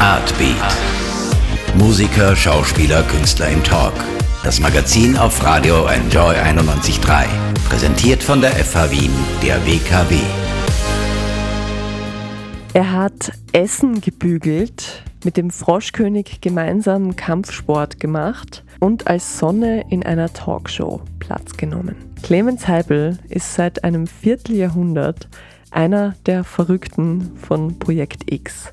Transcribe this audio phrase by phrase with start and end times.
[0.00, 0.76] Artbeat.
[1.76, 3.92] Musiker, Schauspieler, Künstler im Talk.
[4.44, 7.26] Das Magazin auf Radio Enjoy 91.3.
[7.68, 9.10] Präsentiert von der FH Wien,
[9.42, 10.20] der WKW.
[12.74, 20.32] Er hat Essen gebügelt, mit dem Froschkönig gemeinsam Kampfsport gemacht und als Sonne in einer
[20.32, 21.96] Talkshow Platz genommen.
[22.22, 25.28] Clemens Heibel ist seit einem Vierteljahrhundert
[25.72, 28.72] einer der Verrückten von Projekt X.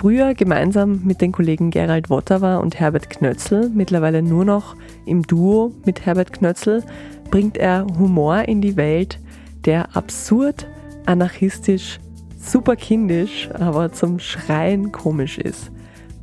[0.00, 5.74] Früher gemeinsam mit den Kollegen Gerald Wottawa und Herbert Knötzl, mittlerweile nur noch im Duo
[5.84, 6.82] mit Herbert Knötzl,
[7.30, 9.20] bringt er Humor in die Welt,
[9.66, 10.66] der absurd,
[11.04, 12.00] anarchistisch,
[12.38, 15.70] super kindisch, aber zum Schreien komisch ist.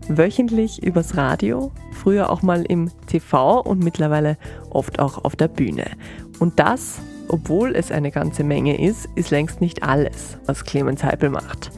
[0.08, 4.40] Wöchentlich übers Radio, früher auch mal im TV und mittlerweile
[4.72, 5.86] oft auch auf der Bühne.
[6.40, 6.98] Und das,
[7.28, 11.70] obwohl es eine ganze Menge ist, ist längst nicht alles, was Clemens Heipel macht.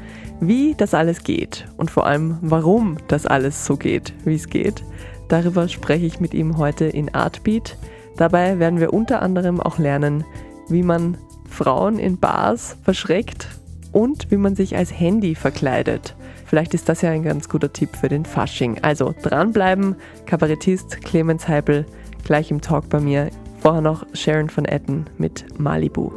[0.41, 4.83] Wie das alles geht und vor allem warum das alles so geht, wie es geht,
[5.27, 7.77] darüber spreche ich mit ihm heute in Artbeat.
[8.15, 10.23] Dabei werden wir unter anderem auch lernen,
[10.69, 11.17] wie man
[11.49, 13.47] Frauen in Bars verschreckt
[13.91, 16.15] und wie man sich als Handy verkleidet.
[16.45, 18.79] Vielleicht ist das ja ein ganz guter Tipp für den Fasching.
[18.81, 21.85] Also dranbleiben, Kabarettist Clemens Heipel
[22.23, 23.29] gleich im Talk bei mir.
[23.59, 26.11] Vorher noch Sharon von Etten mit Malibu.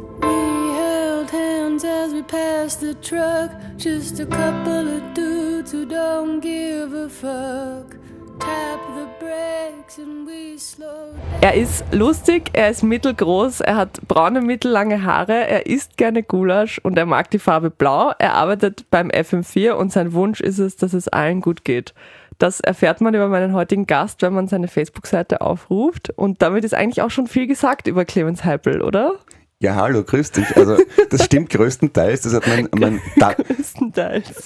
[2.27, 3.51] Passed the truck.
[3.77, 7.97] Just a couple of dudes who don't give a fuck.
[11.41, 16.79] Er ist lustig, er ist mittelgroß, er hat braune, mittellange Haare, er isst gerne Gulasch
[16.79, 18.11] und er mag die Farbe Blau.
[18.17, 21.93] Er arbeitet beim FM4 und sein Wunsch ist es, dass es allen gut geht.
[22.39, 26.09] Das erfährt man über meinen heutigen Gast, wenn man seine Facebook-Seite aufruft.
[26.15, 29.19] Und damit ist eigentlich auch schon viel gesagt über Clemens Heipel, oder?
[29.63, 30.57] Ja, hallo, grüß dich.
[30.57, 30.77] Also
[31.09, 32.23] das stimmt größtenteils.
[32.23, 33.33] Das hat mein, mein, da,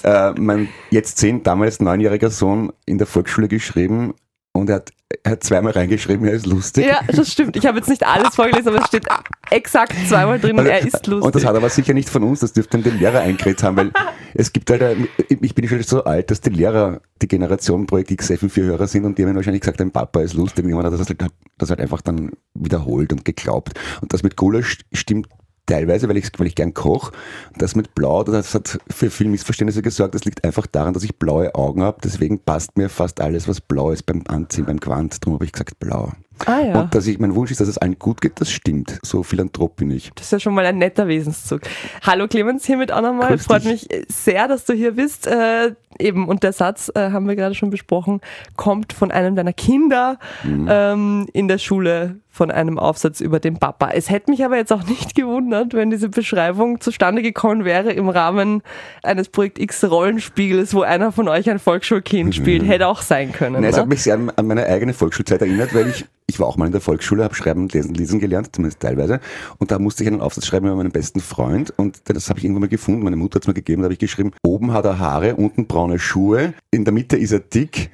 [0.04, 4.14] äh, mein jetzt zehn, damals neunjähriger Sohn in der Volksschule geschrieben
[4.58, 4.92] und er hat,
[5.22, 6.86] er hat zweimal reingeschrieben, er ist lustig.
[6.86, 7.56] Ja, das stimmt.
[7.56, 9.06] Ich habe jetzt nicht alles vorgelesen, aber es steht
[9.50, 11.24] exakt zweimal drin und er ist lustig.
[11.24, 13.92] Und das hat aber sicher nicht von uns, das dürfte den Lehrer eingeredet haben, weil
[14.34, 14.96] es gibt halt,
[15.28, 19.18] ich bin schon so alt, dass die Lehrer die Generation Projekt X FM4-Hörer sind und
[19.18, 21.24] die haben wahrscheinlich gesagt, dein Papa ist lustig und jemand hat das halt,
[21.56, 23.78] das halt einfach dann wiederholt und geglaubt.
[24.00, 25.28] Und das mit Gulasch stimmt
[25.68, 27.12] teilweise, weil ich, weil ich gern koche.
[27.56, 30.14] Das mit Blau, das hat für viel Missverständnisse gesorgt.
[30.16, 31.98] Das liegt einfach daran, dass ich blaue Augen habe.
[32.02, 35.16] Deswegen passt mir fast alles, was blau ist beim Anziehen, beim Quant.
[35.22, 36.10] Darum habe ich gesagt blau.
[36.46, 36.80] ah ja.
[36.80, 38.98] Und dass ich, mein Wunsch ist, dass es allen gut geht, das stimmt.
[39.04, 40.10] So Philanthrop bin ich.
[40.14, 41.60] Das ist ja schon mal ein netter Wesenszug.
[42.02, 43.28] Hallo Clemens, hiermit auch nochmal.
[43.30, 43.88] Grüß Freut dich.
[43.88, 45.26] mich sehr, dass du hier bist.
[45.26, 48.20] Äh, eben, und der Satz, äh, haben wir gerade schon besprochen,
[48.56, 50.68] kommt von einem deiner Kinder Mhm.
[50.70, 53.90] ähm, in der Schule von einem Aufsatz über den Papa.
[53.90, 58.08] Es hätte mich aber jetzt auch nicht gewundert, wenn diese Beschreibung zustande gekommen wäre im
[58.08, 58.62] Rahmen
[59.02, 62.64] eines Projekt X Rollenspiels, wo einer von euch ein Volksschulkind spielt.
[62.64, 63.56] Hätte auch sein können.
[63.56, 63.62] Mhm.
[63.62, 63.82] Nein, es oder?
[63.82, 66.66] hat mich sehr an, an meine eigene Volksschulzeit erinnert, weil ich, ich war auch mal
[66.66, 69.18] in der Volksschule, habe Schreiben und Lesen, Lesen gelernt, zumindest teilweise.
[69.58, 71.74] Und da musste ich einen Aufsatz schreiben über meinen besten Freund.
[71.76, 73.02] Und das habe ich irgendwann mal gefunden.
[73.02, 73.82] Meine Mutter hat es mir gegeben.
[73.82, 77.32] Da habe ich geschrieben, oben hat er Haare, unten braune Schuhe, in der Mitte ist
[77.32, 77.90] er dick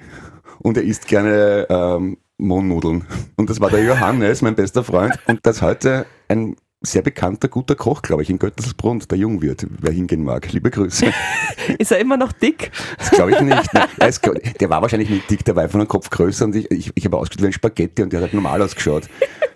[0.58, 3.04] und er isst gerne ähm, Mohnnudeln.
[3.36, 5.18] Und das war der Johannes, mein bester Freund.
[5.26, 6.56] Und das heute ein
[6.86, 10.52] sehr bekannter, guter Koch, glaube ich, in Göttelsbrunn, der Jungwirt, wer hingehen mag.
[10.52, 11.06] Liebe Grüße.
[11.78, 12.70] Ist er immer noch dick?
[12.98, 13.70] Das glaube ich nicht.
[14.06, 14.20] Ist,
[14.60, 17.04] der war wahrscheinlich nicht dick, der war einfach einen Kopf größer und ich, ich, ich
[17.06, 19.08] habe ausgeschaut wie ein Spaghetti und der hat halt normal ausgeschaut.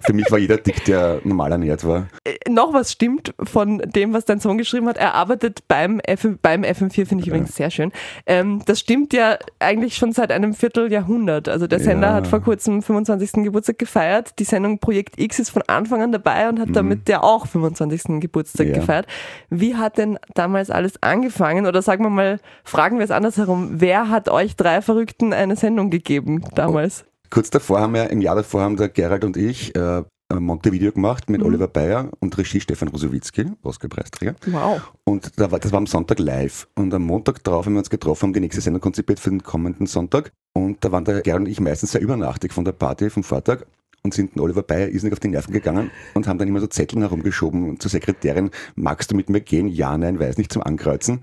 [0.09, 2.07] Für mich war jeder dick, der normal ernährt war.
[2.25, 4.97] Äh, noch was stimmt von dem, was dein Sohn geschrieben hat.
[4.97, 7.93] Er arbeitet beim, FM, beim FM4, finde ich übrigens sehr schön.
[8.27, 11.51] Ähm, das stimmt ja eigentlich schon seit einem Vierteljahrhundert.
[11.51, 12.15] Also der Sender Ja.
[12.15, 13.45] hat vor kurzem 25.
[13.45, 14.39] Geburtstag gefeiert.
[14.39, 18.19] Die Sendung Projekt X ist von Anfang an dabei und hat damit ja auch 25.
[18.21, 18.73] Geburtstag Mhm.
[18.73, 18.79] Ja.
[18.81, 19.07] gefeiert.
[19.51, 21.67] Wie hat denn damals alles angefangen?
[21.67, 23.73] Oder sagen wir mal, fragen wir es andersherum.
[23.75, 27.05] Wer hat euch drei Verrückten eine Sendung gegeben damals?
[27.31, 30.93] Kurz davor haben wir, im Jahr davor haben der Gerald und ich äh, ein Montevideo
[30.93, 34.35] gemacht mit Oliver Bayer und Regie Stefan Rosowitzki, Oscar-Preisträger.
[34.47, 34.93] Wow.
[35.05, 36.69] Und da war, das war am Sonntag live.
[36.75, 39.43] Und am Montag drauf haben wir uns getroffen, haben die nächste Sendung konzipiert für den
[39.43, 40.33] kommenden Sonntag.
[40.53, 43.65] Und da waren der Gerald und ich meistens sehr übernachtig von der Party vom Vortag
[44.03, 46.67] und sind den Oliver Bayer irrsinnig auf die Nerven gegangen und haben dann immer so
[46.67, 49.69] Zetteln herumgeschoben zur Sekretärin, magst du mit mir gehen?
[49.69, 51.21] Ja, nein, weiß nicht, zum Ankreuzen.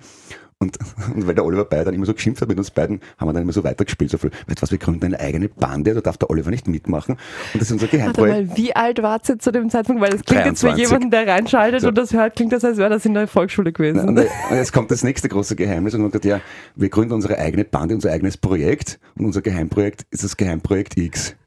[0.59, 0.77] Und,
[1.13, 3.33] und weil der Oliver Bayer dann immer so geschimpft hat mit uns beiden, haben wir
[3.33, 4.09] dann immer so weitergespielt.
[4.11, 6.67] So viel, weißt du was, wir gründen eine eigene Bande, da darf der Oliver nicht
[6.67, 7.15] mitmachen.
[7.53, 8.49] Und das ist unser Warte Geheimprojekt.
[8.49, 10.01] mal, wie alt wart ihr zu dem Zeitpunkt?
[10.01, 10.87] Weil das klingt jetzt für 23.
[10.89, 11.89] jemanden, der reinschaltet So.
[11.89, 13.99] und das hört, klingt das, als wäre das in der Volksschule gewesen.
[13.99, 16.39] Und, und jetzt kommt das nächste große Geheimnis und man sagt, ja,
[16.75, 21.35] wir gründen unsere eigene Bande, unser eigenes Projekt und unser Geheimprojekt ist das Geheimprojekt X.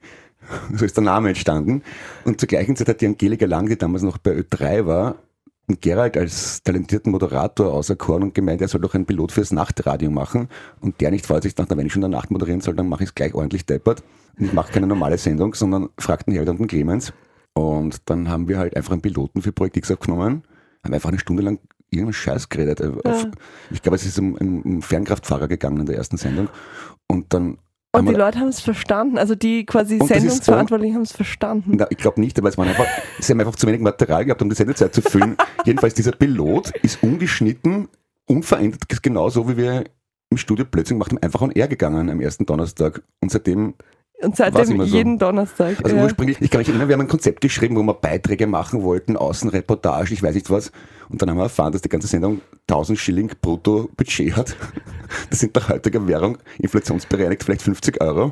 [0.75, 1.83] So ist der Name entstanden.
[2.25, 5.17] Und zur gleichen Zeit hat die Angelika Lang, die damals noch bei Ö3 war,
[5.77, 10.49] Gerald als talentierten Moderator auserkoren und gemeint, er soll doch einen Pilot fürs Nachtradio machen.
[10.81, 12.89] Und der nicht freut sich, dachte, wenn ich schon in der Nacht moderieren soll, dann
[12.89, 14.03] mache ich es gleich ordentlich deppert.
[14.39, 17.13] Und mache keine normale Sendung, sondern fragten Herbert und den Clemens.
[17.53, 20.45] Und dann haben wir halt einfach einen Piloten für Projekt X aufgenommen,
[20.85, 21.59] haben einfach eine Stunde lang
[21.91, 22.81] irgendeinen Scheiß geredet.
[23.05, 23.27] Auf,
[23.71, 26.49] Ich glaube, es ist um, um Fernkraftfahrer gegangen in der ersten Sendung.
[27.09, 27.59] Und dann
[27.93, 31.73] Und die Leute haben es verstanden, also die quasi Sendungsverantwortlichen haben es verstanden.
[31.77, 32.87] Na, ich glaube nicht, aber es waren einfach,
[33.19, 35.37] sie haben einfach zu wenig Material gehabt, um die Sendezeit zu füllen.
[35.65, 37.89] Jedenfalls, dieser Pilot ist ungeschnitten,
[38.27, 39.85] unverändert, genauso wie wir
[40.31, 43.03] im Studio plötzlich gemacht haben, einfach on air gegangen am ersten Donnerstag.
[43.21, 43.75] Und seitdem,
[44.21, 44.97] Und seitdem immer so.
[44.97, 45.77] jeden Donnerstag.
[45.83, 46.03] also ja.
[46.03, 49.17] ursprünglich, ich kann mich erinnern, wir haben ein Konzept geschrieben, wo wir Beiträge machen wollten,
[49.17, 50.73] Außenreportage, ich weiß nicht was.
[51.09, 54.57] Und dann haben wir erfahren, dass die ganze Sendung 1000 Schilling brutto Budget hat.
[55.31, 58.31] Das sind nach heutiger Währung inflationsbereinigt vielleicht 50 Euro.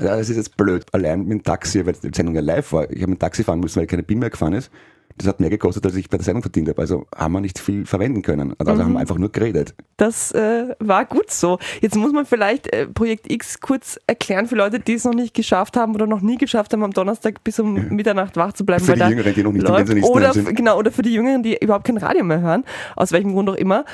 [0.00, 0.86] Ja, Das ist jetzt blöd.
[0.92, 2.90] Allein mit dem Taxi, weil die Sendung ja live war.
[2.90, 4.70] Ich habe mit dem Taxi fahren müssen, weil keine BIM mehr gefahren ist.
[5.16, 6.80] Das hat mehr gekostet, als ich bei der Sendung verdient habe.
[6.80, 8.54] Also haben wir nicht viel verwenden können.
[8.58, 9.74] Also haben wir einfach nur geredet.
[9.96, 11.58] Das äh, war gut so.
[11.80, 15.34] Jetzt muss man vielleicht äh, Projekt X kurz erklären für Leute, die es noch nicht
[15.34, 18.84] geschafft haben oder noch nie geschafft haben, am Donnerstag bis um Mitternacht wach zu bleiben.
[18.84, 19.76] Für die Jüngeren, die noch nicht läuft.
[19.76, 20.56] Pensionistenheim oder, sind.
[20.56, 22.64] Genau, oder für die Jüngeren, die überhaupt kein Radio mehr hören,
[22.96, 23.84] aus welchem Grund auch immer.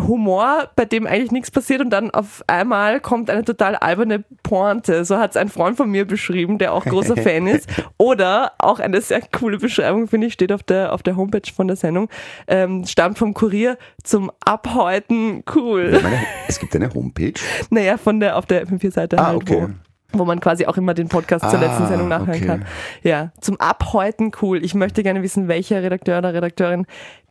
[0.00, 5.04] Humor, bei dem eigentlich nichts passiert und dann auf einmal kommt eine total alberne Pointe.
[5.04, 7.68] So hat es ein Freund von mir beschrieben, der auch großer Fan ist.
[7.96, 11.66] Oder auch eine sehr coole Beschreibung, finde ich, steht auf der, auf der Homepage von
[11.66, 12.08] der Sendung,
[12.46, 15.98] ähm, stammt vom Kurier zum Abhäuten cool.
[16.02, 16.18] Meine,
[16.48, 17.34] es gibt eine Homepage.
[17.70, 19.68] Naja, von der, auf der FM4-Seite Ah, halt, okay.
[20.12, 22.46] wo, wo man quasi auch immer den Podcast zur Ah, letzten Sendung nachhören okay.
[22.46, 22.64] kann.
[23.02, 24.64] Ja, zum Abhäuten cool.
[24.64, 26.86] Ich möchte gerne wissen, welcher Redakteur oder Redakteurin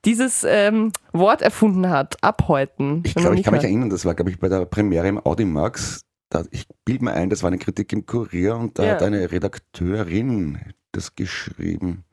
[0.06, 2.24] dieses ähm, Wort erfunden hat.
[2.24, 3.01] Abhäuten.
[3.06, 6.01] Ich glaube, ich kann mich erinnern, das war, glaube ich, bei der Premiere im Audimax.
[6.30, 8.92] Da, ich bilde mir ein, das war eine Kritik im Kurier und da Ja.
[8.92, 10.60] hat eine Redakteurin
[10.92, 12.04] das geschrieben.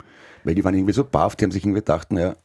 [0.45, 2.37] Weil die waren irgendwie so baff, die haben sich irgendwie gedacht, naja,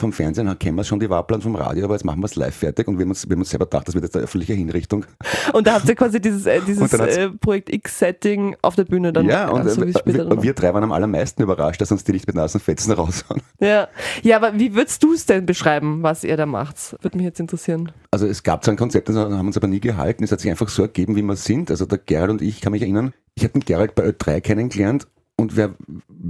[0.00, 2.54] vom Fernsehen kennen wir schon die Wahlplan vom Radio, aber jetzt machen wir es live
[2.54, 4.54] fertig und wir haben uns, wir haben uns selber gedacht, das wird jetzt eine öffentliche
[4.54, 5.04] Hinrichtung.
[5.52, 9.26] Und da habt ihr quasi dieses, äh, dieses äh, Projekt X-Setting auf der Bühne dann.
[9.26, 12.26] ja, und so äh, wir, wir drei waren am allermeisten überrascht, dass uns die nicht
[12.26, 13.42] mit Nasenfetzen raushauen.
[13.60, 13.88] ja.
[14.22, 16.96] ja, aber wie würdest du es denn beschreiben, was ihr da macht?
[17.02, 17.92] Würde mich jetzt interessieren.
[18.10, 20.24] Also es gab so ein Konzept, das haben uns aber nie gehalten.
[20.24, 21.70] Es hat sich einfach so ergeben, wie wir sind.
[21.70, 24.40] Also der Gerald und ich, ich kann mich erinnern, ich habe den Gerald bei Ö3
[24.40, 25.06] kennengelernt
[25.40, 25.74] und wir,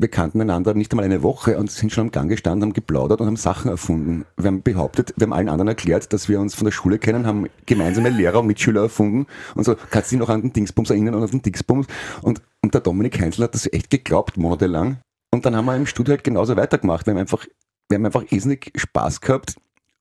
[0.09, 3.27] kannten einander nicht einmal eine Woche und sind schon am Gang gestanden, haben geplaudert und
[3.27, 4.25] haben Sachen erfunden.
[4.37, 7.27] Wir haben behauptet, wir haben allen anderen erklärt, dass wir uns von der Schule kennen,
[7.27, 10.91] haben gemeinsame Lehrer und Mitschüler erfunden und so, kannst du dich noch an den Dingsbums
[10.91, 11.87] erinnern und an den Dingsbums?
[12.23, 14.99] Und, und der Dominik Heinzel hat das echt geglaubt, monatelang.
[15.33, 17.07] Und dann haben wir im Studio halt genauso weitergemacht.
[17.07, 17.45] Wir haben einfach,
[17.89, 19.57] wir haben einfach irrsinnig Spaß gehabt,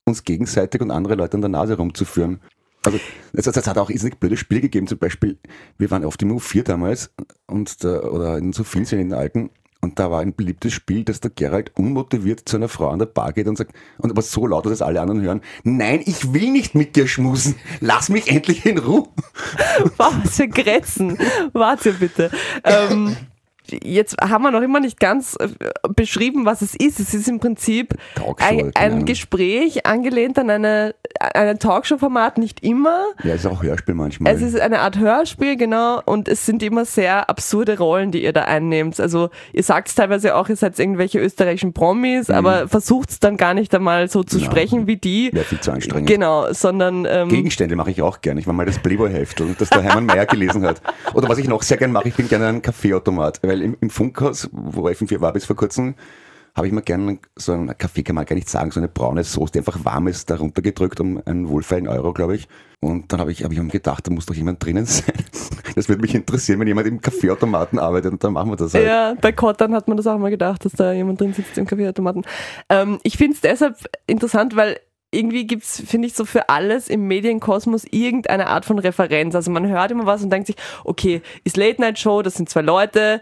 [0.05, 2.39] uns gegenseitig und andere Leute an der Nase rumzuführen.
[2.85, 2.99] Also
[3.33, 5.37] es, hat auch irrsinnig blöde Spiele gegeben, zum Beispiel,
[5.77, 7.11] wir waren oft im U4 damals
[7.45, 9.49] und da, oder in so vielen in den alten
[9.81, 13.05] und da war ein beliebtes Spiel, dass der Gerald unmotiviert zu einer Frau an der
[13.05, 16.51] Bar geht und sagt, und aber so laut, dass alle anderen hören, nein, ich will
[16.51, 19.07] nicht mit dir schmusen, lass mich endlich in Ruhe.
[19.97, 21.17] Wow, was für Grätzen.
[21.53, 22.29] Warte bitte.
[22.63, 23.15] Ähm,
[23.83, 25.47] jetzt haben wir noch immer nicht ganz äh,
[25.95, 26.99] beschrieben, was es ist.
[26.99, 27.95] Es ist im Prinzip
[28.39, 29.05] ein, keine ein.
[29.05, 33.05] Gespräch angelehnt an eine, ein Talkshow-Format, nicht immer.
[33.23, 34.33] Ja, ist auch Hörspiel manchmal.
[34.33, 38.33] Es ist eine Art Hörspiel, genau, und es sind immer sehr absurde Rollen, die ihr
[38.33, 38.99] da einnehmt.
[38.99, 43.53] Also ihr sagt teilweise auch, ihr seid irgendwelche österreichischen Promis, aber versucht es dann gar
[43.53, 44.43] nicht einmal so zu Mhm.
[44.43, 44.51] Ja.
[44.51, 45.29] sprechen wie die.
[45.33, 46.07] Wäre viel zu anstrengend.
[46.09, 48.39] Genau, sondern ähm, Gegenstände mache ich auch gerne.
[48.39, 50.81] Ich war mal das Playboy-Heftel, das der Hermann Mayer gelesen hat.
[51.13, 53.39] Oder was ich noch sehr gerne mache, ich bin gerne ein Kaffeeautomat.
[53.43, 55.95] Weil im, im Funkhaus, wo FM4 war bis vor kurzem,
[56.55, 59.23] habe ich mir gerne so einen Kaffee, kann man gar nicht sagen, so eine braune
[59.23, 62.47] Soße, die einfach warm ist, darunter gedrückt um einen wohlfeilen Euro, glaube ich.
[62.81, 65.13] Und dann habe ich, hab ich mir gedacht, da muss doch jemand drinnen sein.
[65.75, 68.85] Das würde mich interessieren, wenn jemand im Kaffeeautomaten arbeitet und dann machen wir das halt.
[68.85, 71.65] Ja, bei Kottern hat man das auch mal gedacht, dass da jemand drin sitzt im
[71.65, 72.23] Kaffeeautomaten.
[72.69, 73.75] Ähm, ich finde es deshalb
[74.07, 74.79] interessant, weil
[75.11, 79.33] irgendwie gibt es, finde ich, so für alles im Medienkosmos irgendeine Art von Referenz.
[79.33, 82.49] Also man hört immer was und denkt sich, okay, ist Late Night Show, das sind
[82.49, 83.21] zwei Leute,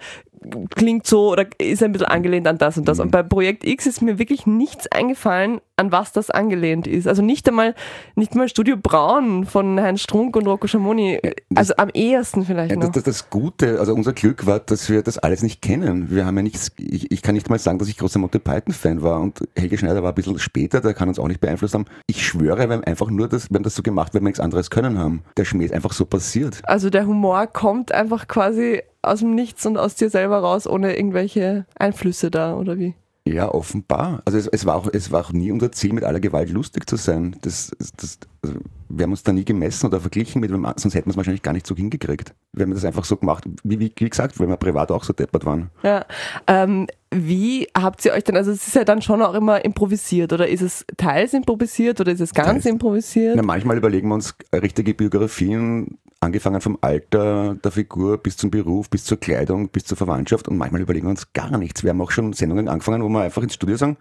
[0.76, 3.00] klingt so oder ist ein bisschen angelehnt an das und das.
[3.00, 7.08] Und bei Projekt X ist mir wirklich nichts eingefallen, an was das angelehnt ist.
[7.08, 7.76] Also nicht einmal,
[8.16, 11.20] nicht mal Studio Braun von Heinz Strunk und Rocco Schamoni.
[11.56, 12.86] Also am ehesten vielleicht Ja, noch.
[12.86, 16.10] das, das, das Gute, also unser Glück war, dass wir das alles nicht kennen.
[16.10, 19.02] Wir haben ja nichts, ich, ich kann nicht mal sagen, dass ich großer Monty Python-Fan
[19.02, 21.86] war und Helge Schneider war ein bisschen später, der kann uns auch nicht beeinflusst haben.
[22.08, 24.40] Ich schwöre, wir haben einfach nur das, wir haben das so gemacht, weil wir nichts
[24.40, 25.24] anderes können haben.
[25.38, 26.62] Der Schmäh ist einfach so passiert.
[26.64, 30.96] Also der Humor kommt einfach quasi aus dem Nichts und aus dir selber raus, ohne
[30.98, 32.94] irgendwelche Einflüsse da, oder wie?
[33.28, 34.22] Ja, offenbar.
[34.24, 36.90] Also es, es, war auch, es war auch nie unser Ziel, mit aller Gewalt lustig
[36.90, 37.36] zu sein.
[37.42, 38.56] Das, das, also
[38.88, 41.18] wir haben uns da nie gemessen oder verglichen mit, wem an- sonst hätten wir es
[41.18, 42.34] wahrscheinlich gar nicht so hingekriegt.
[42.54, 45.12] Wir haben das einfach so gemacht, wie, wie, wie gesagt, weil wir privat auch so
[45.12, 45.72] deppert waren.
[45.84, 46.06] Ja.
[46.48, 50.32] Ähm, wie habt ihr euch denn, also es ist ja dann schon auch immer improvisiert
[50.32, 52.66] oder ist es teils improvisiert oder ist es ganz Teils.
[52.66, 53.36] improvisiert?
[53.36, 58.90] Na, manchmal überlegen wir uns richtige Biografien, angefangen vom Alter der Figur bis zum Beruf,
[58.90, 61.84] bis zur Kleidung, bis zur Verwandtschaft und manchmal überlegen wir uns gar nichts.
[61.84, 63.98] Wir haben auch schon Sendungen angefangen, wo wir einfach ins Studio sagen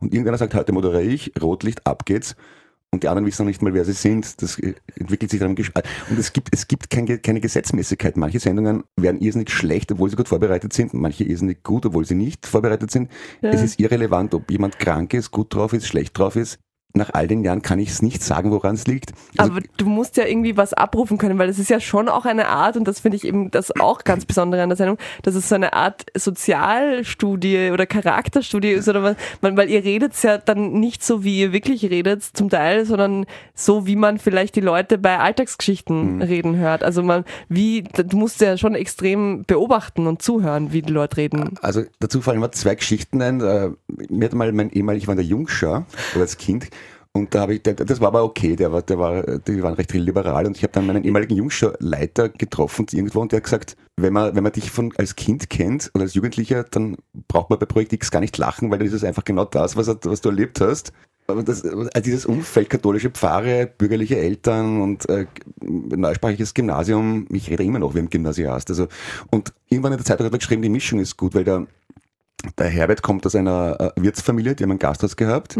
[0.00, 2.36] und irgendeiner sagt, heute moderiere ich, Rotlicht, ab geht's.
[2.92, 4.42] Und die anderen wissen noch nicht mal, wer sie sind.
[4.42, 5.70] Das äh, entwickelt sich dann im Gesch
[6.10, 8.16] Und es gibt, es gibt keine, keine Gesetzmäßigkeit.
[8.16, 10.92] Manche Sendungen werden irrsinnig schlecht, obwohl sie gut vorbereitet sind.
[10.92, 13.08] Manche irrsinnig gut, obwohl sie nicht vorbereitet sind.
[13.42, 13.50] Ja.
[13.50, 16.58] Es ist irrelevant, ob jemand krank ist, gut drauf ist, schlecht drauf ist.
[16.92, 19.12] Nach all den Jahren kann ich es nicht sagen, woran es liegt.
[19.36, 22.24] Also, Aber du musst ja irgendwie was abrufen können, weil es ist ja schon auch
[22.24, 25.34] eine Art, und das finde ich eben das auch ganz Besondere an der Sendung, dass
[25.34, 30.72] es so eine Art Sozialstudie oder Charakterstudie ist, oder man, weil ihr redet ja dann
[30.80, 34.98] nicht so, wie ihr wirklich redet, zum Teil, sondern so, wie man vielleicht die Leute
[34.98, 36.22] bei Alltagsgeschichten Mhm.
[36.22, 36.82] reden hört.
[36.82, 41.54] Also man, wie, du musst ja schon extrem beobachten und zuhören, wie die Leute reden.
[41.62, 43.40] Also dazu fallen mir zwei Geschichten ein.
[43.40, 43.70] Äh,
[44.08, 46.68] Mir hat mal mein ehemaliger, ich war in der Jungschau oder als Kind
[47.12, 49.92] und da habe ich, das war aber okay, der war, der war, die waren recht
[49.92, 54.12] liberal und ich habe dann meinen ehemaligen Jungschau-Leiter getroffen irgendwo und der hat gesagt, wenn
[54.12, 57.66] man, wenn man dich von als Kind kennt oder als Jugendlicher, dann braucht man bei
[57.66, 60.60] Projekt X gar nicht lachen, weil dann ist einfach genau das, was, was du erlebt
[60.60, 60.92] hast.
[61.26, 65.26] Das, also dieses Umfeld, katholische Pfarre, bürgerliche Eltern und äh,
[65.60, 68.70] neusprachliches Gymnasium, ich rede immer noch wie ein Gymnasiast.
[68.70, 68.88] Also,
[69.30, 71.66] und irgendwann in der Zeitung hat er geschrieben, die Mischung ist gut, weil der,
[72.58, 75.56] der Herbert kommt aus einer äh, Wirtsfamilie, die haben ein Gasthaus gehabt.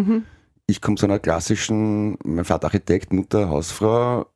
[0.71, 4.27] Ich komme zu einer klassischen, mein Vater Architekt, Mutter Hausfrau.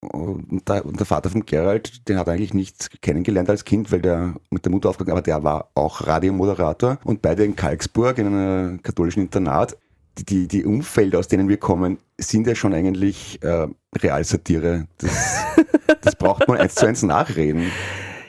[0.00, 3.92] Und der, und der Vater von Gerald, den hat er eigentlich nicht kennengelernt als Kind,
[3.92, 8.18] weil der mit der Mutter aufgegangen aber der war auch Radiomoderator und beide in Kalksburg
[8.18, 9.78] in einem katholischen Internat.
[10.18, 14.88] Die, die, die Umfelder, aus denen wir kommen, sind ja schon eigentlich äh, Realsatire.
[14.98, 15.44] Das,
[16.02, 17.70] das braucht man eins zu eins nachreden.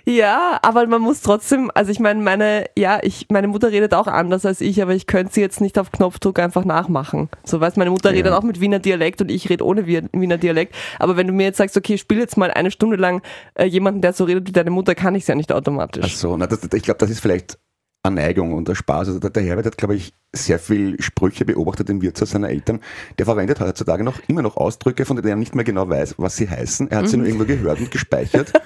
[0.07, 4.05] Ja, aber man muss trotzdem, also ich meine, meine, ja, ich, meine Mutter redet auch
[4.05, 7.27] anders als ich, aber ich könnte sie jetzt nicht auf Knopfdruck einfach nachmachen.
[7.43, 8.17] So weißt, meine Mutter Ja.
[8.17, 10.75] redet auch mit Wiener Dialekt und ich rede ohne Wien- Wiener Dialekt.
[10.99, 13.23] Aber wenn du mir jetzt sagst, okay, spiel jetzt mal eine Stunde lang
[13.55, 16.05] äh, jemanden, der so redet wie deine Mutter, kann ich es ja nicht automatisch.
[16.05, 17.57] Ach so, na, das, ich glaube, das ist vielleicht
[18.03, 19.07] eine Neigung und der Spaß.
[19.07, 22.79] Also der, Herbert hat, glaube ich, sehr viel Sprüche beobachtet im Wirtshaus seiner Eltern.
[23.17, 26.35] Der verwendet heutzutage noch immer noch Ausdrücke, von denen er nicht mehr genau weiß, was
[26.35, 26.91] sie heißen.
[26.91, 28.53] Er hat sie nur irgendwo gehört und gespeichert.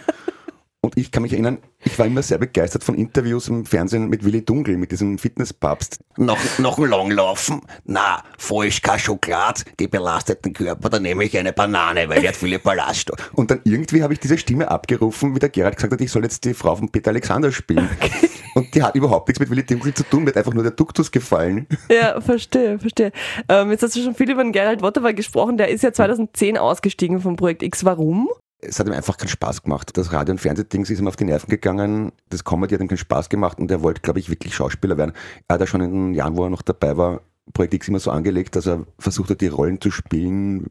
[0.81, 4.23] Und ich kann mich erinnern, ich war immer sehr begeistert von Interviews im Fernsehen mit
[4.23, 5.99] Willy Dunkel, mit diesem Fitnesspapst.
[6.15, 7.61] Noch, noch ein Langlaufen?
[7.83, 12.29] Na, falsch, kein Schokolade, die belastet den Körper, dann nehme ich eine Banane, weil die
[12.29, 13.29] hat viele Ballaststoffe.
[13.33, 16.23] Und dann irgendwie habe ich diese Stimme abgerufen, wie der Gerhard gesagt hat, ich soll
[16.23, 17.89] jetzt die Frau von Peter Alexander spielen.
[18.55, 20.71] Und die hat überhaupt nichts mit Willy Dunkel zu tun, mir hat einfach nur der
[20.71, 21.67] Duktus gefallen.
[21.91, 23.11] Ja, verstehe, verstehe.
[23.49, 26.57] Ähm, jetzt hast du schon viel über den Gerald Wottewer gesprochen, der ist ja 2010
[26.57, 27.83] ausgestiegen vom Projekt X.
[27.83, 28.29] Warum?
[28.61, 29.95] Es hat ihm einfach keinen Spaß gemacht.
[29.97, 32.11] Das Radio- und Fernsehding ist ihm auf die Nerven gegangen.
[32.29, 35.13] Das Comedy hat ihm keinen Spaß gemacht und er wollte, glaube ich, wirklich Schauspieler werden.
[35.47, 37.21] Er hat ja schon in den Jahren, wo er noch dabei war,
[37.53, 40.67] Projekt X immer so angelegt, dass er versucht hat, die Rollen zu spielen.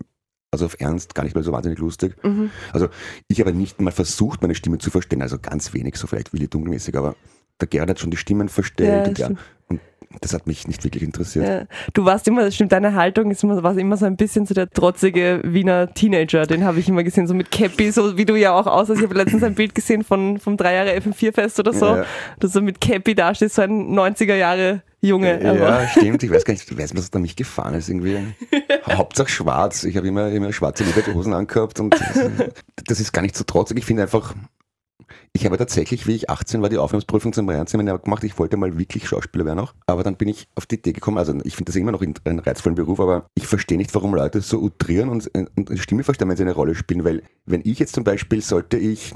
[0.51, 2.15] Also auf Ernst, gar nicht mal so wahnsinnig lustig.
[2.73, 2.89] Also
[3.27, 5.21] ich habe nicht mal versucht, meine Stimme zu verstehen.
[5.23, 7.17] Also ganz wenig, so vielleicht Willi Dunkelmäßig, aber
[7.61, 9.09] der Gerhard hat schon die Stimmen Ja, verstellt.
[9.09, 9.41] und, stimmt.
[10.21, 11.47] Das hat mich nicht wirklich interessiert.
[11.47, 11.63] Ja.
[11.93, 14.55] Du warst immer, das stimmt, deine Haltung ist immer, warst immer so ein bisschen so
[14.55, 16.47] der trotzige Wiener Teenager.
[16.47, 18.99] Den habe ich immer gesehen, so mit Cappy, so wie du ja auch aussiehst.
[19.01, 21.87] Ich habe letztens ein Bild gesehen von, vom drei Jahre FM4-Fest oder so.
[21.87, 22.05] Ja.
[22.41, 25.43] Du so mit Cappy dastehst, so ein 90er Jahre Junge.
[25.43, 26.23] Ja, aber- stimmt.
[26.23, 28.19] Ich weiß gar nicht, ich weiß, was da mich gefahren ist irgendwie.
[28.91, 29.85] Hauptsache schwarz.
[29.85, 31.95] Ich habe immer, immer schwarze Lederhosen angehabt und
[32.87, 33.79] das ist gar nicht so trotzig.
[33.79, 34.35] Ich finde einfach,
[35.33, 38.25] ich habe tatsächlich, wie ich 18 war, die Aufnahmeprüfung zum Reinseminar gemacht.
[38.25, 39.75] Ich wollte mal wirklich Schauspieler werden auch.
[39.87, 42.39] Aber dann bin ich auf die Idee gekommen, also ich finde das immer noch einen
[42.39, 46.29] reizvollen Beruf, aber ich verstehe nicht, warum Leute so utrieren und, und eine Stimme verstehen,
[46.29, 47.05] wenn sie eine Rolle spielen.
[47.05, 49.15] Weil wenn ich jetzt zum Beispiel, sollte ich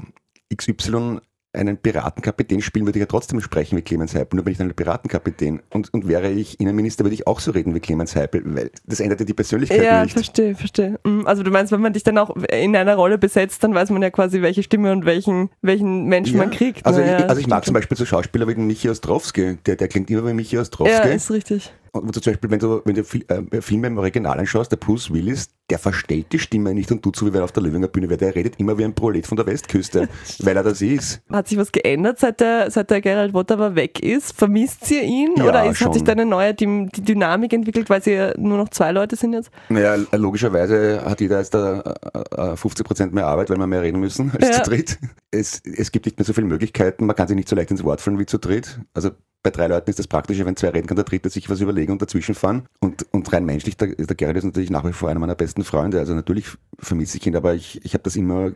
[0.55, 1.19] XY
[1.53, 4.67] einen Piratenkapitän spielen, würde ich ja trotzdem sprechen wie Clemens Heipel, nur bin ich dann
[4.69, 5.61] ein Piratenkapitän.
[5.71, 8.99] Und, und wäre ich Innenminister, würde ich auch so reden wie Clemens Heipel, weil das
[8.99, 10.13] ändert ja die Persönlichkeit Ja, nicht.
[10.13, 10.99] verstehe, verstehe.
[11.05, 13.91] Mm, Also du meinst, wenn man dich dann auch in einer Rolle besetzt, dann weiß
[13.91, 16.85] man ja quasi, welche Stimme und welchen, welchen Menschen man kriegt.
[16.85, 19.57] Also, Na ich, ja, also ich mag zum Beispiel so Schauspieler wie den Michi Ostrowski,
[19.65, 21.09] der, der klingt immer wie Michi Ja, Ostrowski.
[21.09, 21.71] ist richtig.
[21.95, 25.13] Und zum Beispiel, wenn du, wenn du Fil- äh, Filme im Original anschaust, der Bruce
[25.13, 27.87] Willis, der verstellt die Stimme nicht und tut so, wie wenn er auf der Löwinger
[27.87, 28.17] Bühne wäre.
[28.17, 30.09] Der redet immer wie ein Prolet von der Westküste,
[30.39, 31.21] weil er das ist.
[31.29, 34.35] Hat sich was geändert, seit der, seit der Gerald Wotterer weg ist?
[34.35, 35.33] Vermisst ihr ihn?
[35.37, 35.93] Ja, Oder ist, hat schon.
[35.93, 39.15] sich da eine neue Dy- die Dynamik entwickelt, weil sie ja nur noch zwei Leute
[39.15, 39.51] sind jetzt?
[39.69, 42.19] Naja, logischerweise hat jeder jetzt da äh,
[42.53, 44.63] äh, 50% mehr Arbeit, weil wir mehr reden müssen als Ja.
[44.63, 44.97] zu dritt.
[45.29, 47.83] Es, es gibt nicht mehr so viele Möglichkeiten, man kann sich nicht so leicht ins
[47.83, 48.79] Wort fallen wie zu dritt.
[48.95, 49.11] Also
[49.43, 51.91] bei drei Leuten ist das praktischer, wenn zwei reden, kann der dritte sich was überlegen
[51.91, 52.63] und dazwischen fahren.
[52.79, 55.63] Und, und rein menschlich, der, der Gerrit ist natürlich nach wie vor einer meiner besten
[55.65, 55.99] Freunde.
[55.99, 56.47] Also natürlich
[56.79, 58.53] vermisse ich ihn, aber ich, ich habe das immer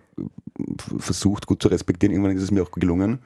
[0.98, 2.14] versucht gut zu respektieren.
[2.14, 3.20] Irgendwann ist es mir auch gelungen.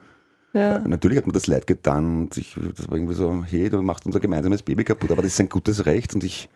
[0.52, 0.76] Ja.
[0.76, 3.80] Äh, Natürlich hat mir das leid getan und ich, das war irgendwie so, hey, du
[3.80, 6.48] machst unser gemeinsames Baby kaputt, aber das ist ein gutes Recht und ich,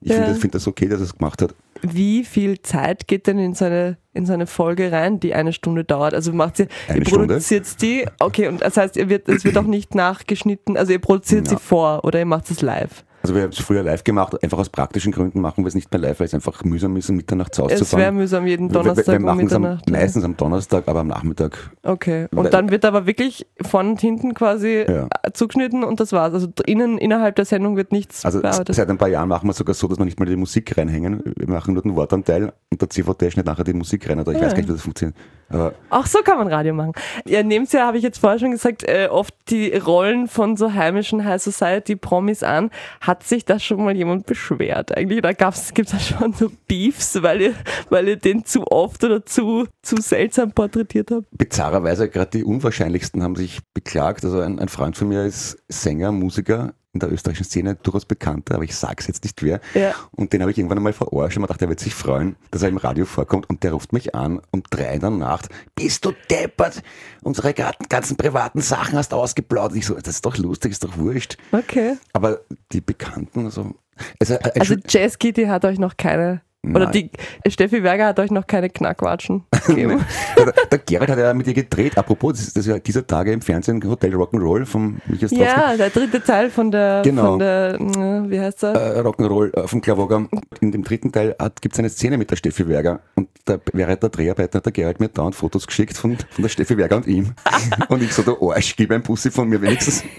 [0.00, 0.14] ich Ja.
[0.16, 1.54] finde das, find das okay, dass er es gemacht hat.
[1.82, 5.52] Wie viel Zeit geht denn in so eine, in so eine Folge rein, die eine
[5.52, 6.14] Stunde dauert?
[6.14, 9.58] Also macht ihr, Eine ihr produziert die, okay, und das heißt, ihr wird, es wird
[9.58, 11.60] auch nicht nachgeschnitten, also ihr produziert sie Ja.
[11.60, 13.04] vor oder ihr macht es live.
[13.22, 15.90] Also wir haben es früher live gemacht, einfach aus praktischen Gründen machen wir es nicht
[15.92, 18.46] mehr live, weil es einfach mühsam ist, um Mitternacht zu Hause zu Es wäre mühsam
[18.46, 19.90] jeden Wir- wir, Donnerstag wir um machen es am, Mitternacht.
[19.90, 21.70] meistens am Donnerstag, aber am Nachmittag.
[21.84, 22.26] Okay.
[22.34, 25.08] Und dann wird aber wirklich von und hinten quasi Ja.
[25.32, 26.34] zugeschnitten und das war's.
[26.34, 28.74] Also innen, innerhalb der Sendung wird nichts Also bearbeitet.
[28.74, 31.22] seit ein paar Jahren machen wir sogar so, dass wir nicht mal die Musik reinhängen.
[31.36, 34.18] Wir machen nur den Wortanteil und der CVD schneidet nachher die Musik rein.
[34.20, 34.42] Oder ich Ah.
[34.46, 35.16] weiß gar nicht, wie das funktioniert.
[35.52, 36.92] Aber Ach, so kann man Radio machen.
[37.24, 40.72] Ihr nehmt ja, habe ich jetzt vorher schon gesagt, äh, oft die Rollen von so
[40.72, 42.70] heimischen High Society Promis an.
[43.00, 44.96] Hat sich da schon mal jemand beschwert?
[44.96, 47.54] Eigentlich, da gab's, gibt's da schon so Beefs, weil ihr,
[47.90, 51.26] weil ihr den zu oft oder zu, zu seltsam porträtiert habt.
[51.32, 54.24] bizarrerweise gerade die unwahrscheinlichsten haben sich beklagt.
[54.24, 58.56] Also ein, ein Freund von mir ist Sänger, Musiker in der österreichischen Szene, durchaus bekannter,
[58.56, 59.60] aber ich sag's jetzt nicht wer.
[59.74, 59.94] Ja.
[60.10, 62.62] Und den habe ich irgendwann einmal verarscht und man dachte, er wird sich freuen, dass
[62.62, 65.48] er im Radio vorkommt und der ruft mich an um drei in der Nacht.
[65.74, 66.82] Bist du deppert?
[67.22, 69.76] Unsere ganzen, privaten Sachen hast ausgeplaudert.
[69.78, 71.38] Ich so, das ist doch lustig, ist doch wurscht.
[71.50, 71.96] Okay.
[72.12, 72.40] Aber
[72.72, 73.74] die Bekannten, also,
[74.20, 77.10] also, ein Also Jazz Kitty hat euch noch keine, oder Nein.
[77.44, 80.04] die Steffi Berger hat euch noch keine Knackwatschen gegeben.
[80.36, 81.98] der, der Gerald hat ja mit ihr gedreht.
[81.98, 85.76] Apropos, das ist, das ist ja dieser Tage im Fernsehen Hotel Rock'n'Roll vom Michael ja,
[85.76, 87.30] der dritte Teil von der, Genau.
[87.30, 88.74] von der, äh, wie heißt er?
[88.96, 90.28] äh, Rock'n'Roll äh, vom Klavoger.
[90.60, 93.00] In dem dritten Teil gibt es eine Szene mit der Steffi Berger.
[93.16, 96.48] Und da, während der Dreharbeiten hat der Gerald mir dauernd Fotos geschickt von, von der
[96.48, 97.34] Steffi Berger und ihm.
[97.88, 100.04] und ich so, du Arsch, gib ein Pussy von mir wenigstens.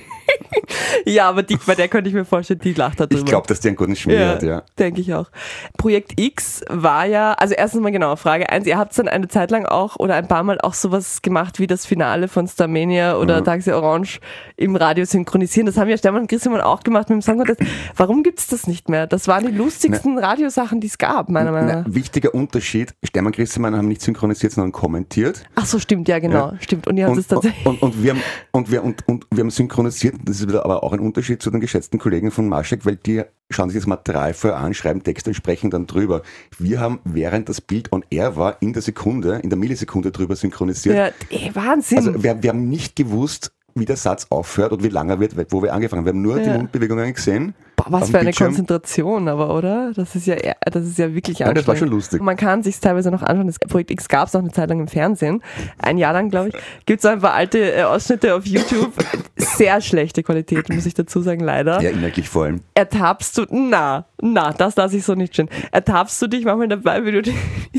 [1.06, 3.20] Ja, aber die, bei der könnte ich mir vorstellen, die lacht da drüber.
[3.20, 4.63] Ich glaube, dass die einen guten Schmäh hat, ja.
[4.80, 5.30] denke ich auch.
[5.77, 8.65] Projekt X war ja, also erstens mal genau, Frage eins.
[8.68, 11.68] ihr habt dann eine Zeit lang auch oder ein paar Mal auch sowas gemacht wie
[11.68, 13.46] das Finale von Starmania oder Mhm.
[13.46, 14.20] Taxi Orange
[14.56, 15.65] im Radio synchronisieren.
[15.65, 17.62] Das haben ja Stefan und Christian auch gemacht mit dem Song Contest.
[17.96, 19.08] Warum gibt's das nicht mehr?
[19.08, 21.94] Das waren die lustigsten Radiosachen, die es gab, meiner Meinung Na, nach.
[21.94, 25.44] wichtiger Unterschied, Steinmann und Christian haben nicht synchronisiert, sondern kommentiert.
[25.56, 26.53] Ach so, stimmt, ja genau, Ja.
[26.62, 26.88] stimmt.
[26.88, 27.65] Und ihr habt es Und, tatsächlich...
[27.65, 30.83] und, und, wir haben, und, wir, und, und wir haben synchronisiert, das ist wieder aber
[30.83, 34.33] auch ein Unterschied zu den geschätzten Kollegen von Maschek, weil die schauen sich das Material
[34.33, 36.21] vorher an, schreiben Texte und sprechen dann drüber.
[36.57, 40.35] Wir haben, während das Bild on air war, in der Sekunde, in der Millisekunde drüber
[40.35, 40.95] synchronisiert.
[40.95, 41.97] ja, ey, Wahnsinn.
[41.97, 45.35] Also wir, wir haben nicht gewusst, wie der Satz aufhört und wie lang er wird,
[45.51, 46.05] wo wir angefangen haben.
[46.05, 46.57] Wir haben nur die Ja.
[46.57, 47.55] Mundbewegungen gesehen.
[47.75, 48.48] Boah, was für eine Bildschirm.
[48.48, 49.92] Konzentration, aber oder?
[49.96, 51.79] Das ist ja, das ist ja wirklich Ja, das war anstrengend.
[51.79, 52.22] schon lustig.
[52.22, 53.48] Man kann sich teilweise noch anschauen.
[53.48, 55.42] Das Projekt X gab es auch eine Zeit lang im Fernsehen.
[55.79, 56.55] Ein Jahr lang, glaube ich.
[56.86, 58.94] Gibt es ein paar alte äh, Ausschnitte auf YouTube.
[59.36, 61.81] Sehr schlechte Qualität, muss ich dazu sagen, leider.
[61.81, 62.62] Ja, inhaltlich vor allem.
[62.75, 65.50] Ertappst du, na, na, das lasse ich so nicht stehen.
[65.72, 67.36] Ertappst du dich manchmal dabei, wie du dich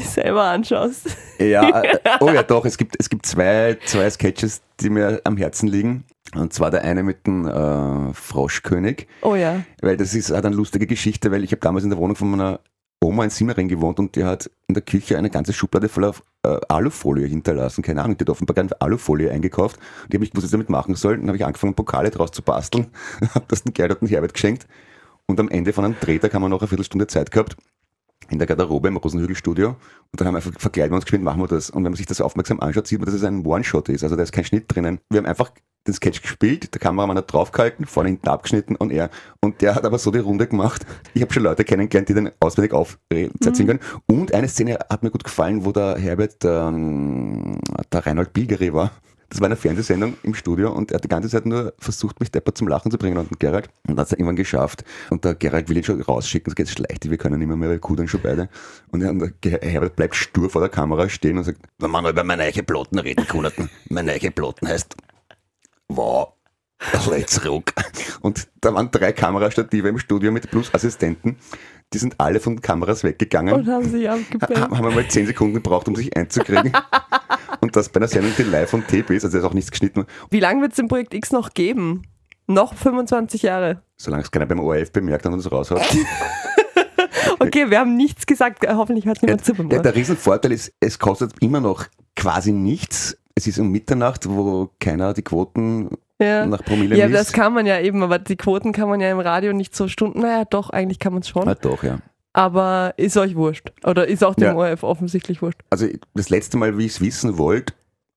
[0.09, 1.16] selber anschaust?
[1.38, 1.83] Ja,
[2.20, 6.04] oh ja, doch, es gibt, es gibt zwei, zwei Sketches, die mir am Herzen liegen.
[6.34, 9.62] Und zwar der eine mit dem äh, Froschkönig, Oh ja.
[9.80, 12.30] weil das ist hat eine lustige Geschichte, weil ich habe damals in der Wohnung von
[12.30, 12.60] meiner
[13.02, 16.58] Oma in Simmering gewohnt und die hat in der Küche eine ganze Schublade voller äh,
[16.68, 17.82] Alufolie hinterlassen.
[17.82, 19.78] Keine Ahnung, die hat offenbar keine Alufolie eingekauft.
[20.04, 21.18] Und die habe ich gewusst, was ich damit machen soll.
[21.18, 22.86] Dann habe ich angefangen, Pokale draus zu basteln,
[23.34, 24.66] habe das den Gerd und den Herbert geschenkt.
[25.26, 27.56] Und am Ende von einem Drehtag haben wir noch eine Viertelstunde Zeit gehabt
[28.30, 31.40] in der Garderobe im Rosenhügelstudio und dann haben wir einfach verkleiden wir uns geschwind, machen
[31.40, 31.70] wir das.
[31.70, 34.04] Und wenn man sich das aufmerksam anschaut, sieht man, dass es ein One-Shot ist.
[34.04, 35.00] Also da ist kein Schnitt drinnen.
[35.10, 35.50] Wir haben einfach
[35.87, 39.10] den Sketch gespielt, der Kameramann hat draufgehalten, vorne hinten abgeschnitten und er.
[39.40, 40.87] Und der hat aber so die Runde gemacht.
[41.12, 43.80] Ich habe schon Leute kennengelernt, die den auswendig aufziehen können.
[44.06, 47.58] Und eine Szene hat mir gut gefallen, wo der Herbert, ähm,
[47.92, 48.92] der Reinhold Bilgeri war.
[49.28, 52.30] Das war eine Fernsehsendung im Studio und er hat die ganze Zeit nur versucht, mich
[52.30, 53.68] deppert zum Lachen zu bringen und den Gerald.
[53.88, 54.84] Und hat es irgendwann geschafft.
[55.10, 57.70] Und der Gerald will ihn schon rausschicken, es geht schlecht, wir können nicht mehr, mehr
[57.70, 58.48] wir kudern schon beide.
[58.90, 62.44] Und der Herbert bleibt stur vor der Kamera stehen und sagt, Wenn man über meine
[62.44, 64.94] eigenen Plotten reden kann, meine eigenen Plotten heißt,
[65.88, 66.32] wow,
[67.08, 67.72] let's rock.
[68.20, 71.37] und da waren drei Kamerastative im Studio mit plus Assistenten.
[71.92, 73.54] Die sind alle von den Kameras weggegangen.
[73.54, 74.60] Und haben sich abgebellt.
[74.60, 76.72] haben wir mal zehn Sekunden gebraucht, um sich einzukriegen.
[77.64, 79.70] und das bei einer Sendung, die live on tape ist, also da ist auch nichts
[79.72, 80.05] geschnitten.
[80.31, 82.03] Wie lange wird es den Projekt X noch geben?
[82.46, 83.83] Noch 25 Jahre.
[83.96, 85.81] Solange es keiner beim ORF bemerkt und uns raushaut.
[87.40, 88.66] Okay, wir haben nichts gesagt.
[88.68, 89.83] Hoffentlich hört Ja, niemand zu beim der, Ohr.
[89.83, 93.16] der Riesenvorteil ist, es kostet immer noch quasi nichts.
[93.35, 96.46] Es ist um Mitternacht, wo keiner die Quoten Ja.
[96.46, 97.18] nach Promille Ja, misst.
[97.20, 99.88] das kann man ja eben, aber die Quoten kann man ja im Radio nicht so
[99.88, 100.20] Stunden.
[100.20, 101.48] Naja, doch, eigentlich kann man es schon.
[101.48, 101.98] Ah, doch, ja.
[102.34, 103.72] Aber ist euch wurscht.
[103.84, 104.54] Oder ist auch dem Ja.
[104.54, 105.60] ORF offensichtlich wurscht.
[105.70, 107.72] Also das letzte Mal, wie ich es wissen wollte,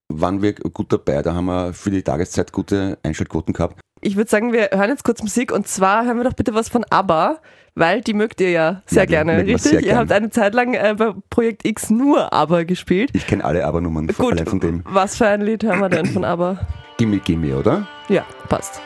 [0.09, 1.21] waren wir gut dabei.
[1.21, 3.79] Da haben wir für die Tageszeit gute Einschaltquoten gehabt.
[4.01, 6.69] Ich würde sagen, wir hören jetzt kurz Musik und zwar hören wir doch bitte was
[6.69, 7.37] von ABBA,
[7.75, 9.61] weil die mögt ihr ja sehr Ja, gerne, richtig?
[9.61, 9.97] sehr ihr gern.
[9.97, 13.09] habt eine Zeit lang äh, bei Projekt X nur ABBA gespielt.
[13.13, 14.83] Ich kenne alle Aber-Nummern von, Gut, von dem.
[14.85, 16.59] was für ein Lied hören wir denn von ABBA?
[16.97, 17.87] Gimme, gimme, oder?
[18.07, 18.81] Ja, passt.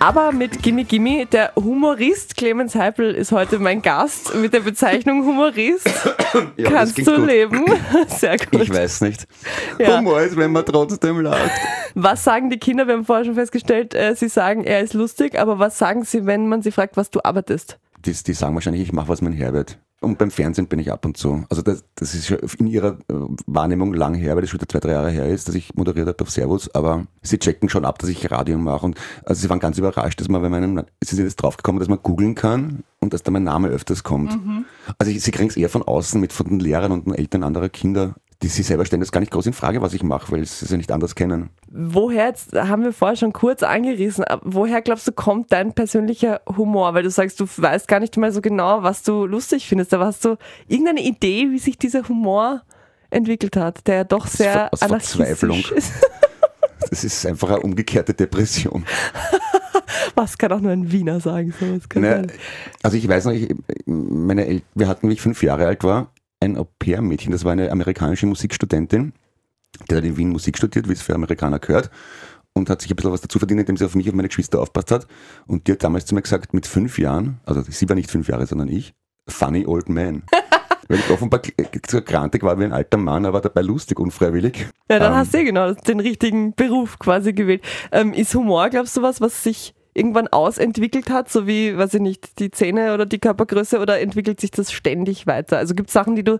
[0.00, 5.24] Aber mit Gimme Gimme, der Humorist Clemens Heipel ist heute mein Gast mit der Bezeichnung
[5.24, 5.88] Humorist.
[6.58, 7.26] Ja, Kannst du gut.
[7.26, 7.64] leben?
[8.08, 8.60] Sehr gut.
[8.60, 9.26] Ich weiß nicht.
[9.78, 9.96] Ja.
[9.98, 11.50] Humor ist, wenn man trotzdem lacht.
[11.94, 12.86] Was sagen die Kinder?
[12.86, 16.26] Wir haben vorher schon festgestellt, äh, sie sagen, er ist lustig, aber was sagen sie,
[16.26, 17.78] wenn man sie fragt, was du arbeitest?
[18.04, 19.78] Die, die sagen wahrscheinlich, ich mache was mit Herbert.
[20.00, 21.44] Und beim Fernsehen bin ich ab und zu.
[21.48, 23.14] Also das, das ist schon in ihrer äh,
[23.46, 26.06] Wahrnehmung lang her, weil das schon wieder zwei, drei Jahre her ist, dass ich moderiert
[26.06, 26.72] habe auf Servus.
[26.72, 28.86] Aber sie checken schon ab, dass ich Radio mache.
[28.86, 31.80] Und also sie waren ganz überrascht, dass man, wenn man einen, sie sind jetzt draufgekommen,
[31.80, 34.38] dass man googeln kann und dass da mein Name öfters kommt.
[34.98, 37.42] Also ich, sie kriegen es eher von außen mit von den Lehrern und den Eltern
[37.42, 38.14] anderer Kinder.
[38.42, 40.64] Die sie selber stellen das gar nicht groß in Frage, was ich mache, weil sie
[40.64, 41.50] es ja nicht anders kennen.
[41.70, 46.94] Woher, jetzt haben wir vorher schon kurz angerissen, woher glaubst du, kommt dein persönlicher Humor?
[46.94, 50.06] Weil du sagst, du weißt gar nicht mal so genau, was du lustig findest, aber
[50.06, 50.36] hast du
[50.68, 52.62] irgendeine Idee, wie sich dieser Humor
[53.10, 55.58] entwickelt hat, der ja doch sehr aus Verzweiflung.
[55.58, 55.92] anarchistisch ist?
[56.90, 58.84] Das ist einfach eine umgekehrte Depression.
[60.14, 61.52] Was kann auch nur ein Wiener sagen?
[61.60, 62.32] Ne, sein.
[62.82, 66.10] also ich weiß noch, ich, meine El wir hatten, wie ich fünf Jahre alt war,
[66.40, 69.12] ein Au-pair-Mädchen, das war eine amerikanische Musikstudentin,
[69.90, 71.90] die hat in Wien Musik studiert, wie es für Amerikaner gehört,
[72.52, 74.60] und hat sich ein bisschen was dazu verdient, indem sie auf mich und meine Geschwister
[74.60, 75.06] aufpasst hat.
[75.46, 78.28] Und die hat damals zu mir gesagt, mit fünf Jahren, also sie war nicht fünf
[78.28, 78.94] Jahre, sondern ich,
[79.28, 80.22] funny old man.
[80.88, 81.42] Weil ich offenbar
[81.86, 84.68] so grantig war wie ein alter Mann, aber dabei lustig, unfreiwillig.
[84.90, 87.62] Ja, dann Ähm, hast du ja genau den richtigen Beruf quasi gewählt.
[87.92, 92.00] Ähm, ist Humor, glaubst du, was, was sich irgendwann ausentwickelt hat, so wie, weiß ich
[92.00, 95.58] nicht, die Zähne oder die Körpergröße oder entwickelt sich das ständig weiter?
[95.58, 96.38] Also gibt es Sachen, die du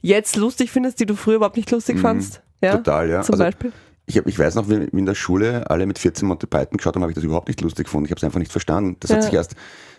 [0.00, 2.42] jetzt lustig findest, die du früher überhaupt nicht lustig Mhm, fandst?
[2.60, 2.76] Ja?
[2.76, 3.22] Total, ja.
[3.22, 3.72] Zum Also, Beispiel?
[4.06, 6.78] Ich, hab, ich weiß noch, wie, wie in der Schule alle mit 14 Monty Python
[6.78, 8.06] geschaut haben, habe ich das überhaupt nicht lustig gefunden.
[8.06, 8.96] Ich habe es einfach nicht verstanden.
[9.00, 9.16] Das Ja.
[9.16, 9.54] hat sich erst,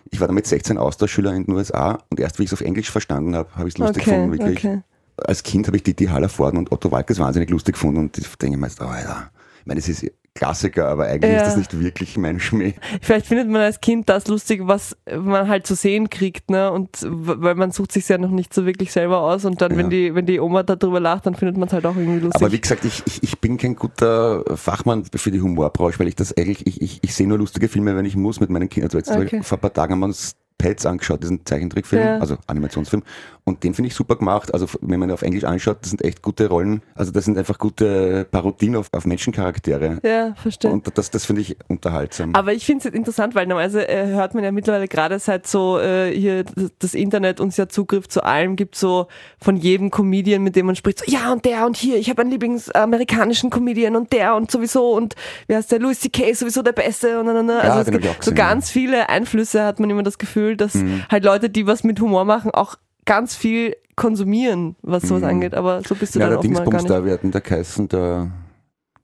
[0.10, 2.90] ich war damit 16 Austauschschüler in den USA und erst wie ich es auf Englisch
[2.90, 4.58] verstanden habe, habe ich es lustig Okay, gefunden, wirklich.
[4.66, 4.82] okay.
[5.18, 8.58] Als Kind habe ich Didi Hallervorden und Otto Walkes wahnsinnig lustig gefunden und ich denke
[8.58, 10.06] mir jetzt, oh, Alter, ich meine, es ist
[10.40, 11.40] Klassiker, aber eigentlich Ja.
[11.42, 12.74] ist das nicht wirklich mein Schmäh.
[13.02, 16.72] Vielleicht findet man als Kind das lustig, was man halt zu sehen kriegt, ne?
[16.72, 19.78] Und weil man sucht sich ja noch nicht so wirklich selber aus und dann, Ja.
[19.78, 22.42] wenn die, wenn die Oma darüber lacht, dann findet man es halt auch irgendwie lustig.
[22.42, 26.16] Aber wie gesagt, ich, ich, ich bin kein guter Fachmann für die Humorbranche, weil ich
[26.16, 28.88] das eigentlich, ich, ich, ich sehe nur lustige Filme, wenn ich muss mit meinen Kindern.
[28.90, 29.44] Also jetzt Okay.
[29.44, 32.18] vor ein paar Tagen haben wir uns Pets angeschaut, diesen Zeichentrickfilm, Ja.
[32.20, 33.04] also Animationsfilm.
[33.50, 34.54] Und den finde ich super gemacht.
[34.54, 36.82] Also wenn man auf Englisch anschaut, das sind echt gute Rollen.
[36.96, 40.00] Also das sind einfach gute Parodien auf, auf Menschencharaktere.
[40.04, 40.72] ja, verstehe.
[40.72, 42.36] Und das, das finde ich unterhaltsam.
[42.36, 45.80] Aber ich finde es interessant, weil normalerweise äh, hört man ja mittlerweile gerade seit so
[45.80, 46.46] äh, hier
[46.80, 49.08] das, Internet uns ja Zugriff zu allem gibt, so
[49.40, 52.22] von jedem Comedian, mit dem man spricht, so ja und der und hier, ich habe
[52.22, 55.16] einen Lieblingsamerikanischen Comedian und der und sowieso und
[55.48, 56.34] wie heißt der, Louis C.K.
[56.34, 59.10] sowieso der Beste und und, und, Ja, also es den hab gibt so ganz viele
[59.10, 61.04] Einflüsse, hat man immer das Gefühl, dass Mhm.
[61.10, 62.76] halt Leute, die was mit Humor machen, auch
[63.10, 65.28] ganz viel konsumieren, was sowas Mhm.
[65.30, 66.90] angeht, aber so bist du ja, dann der gar Dingsbums nicht.
[66.92, 68.32] da, wir hatten da geheißen, der,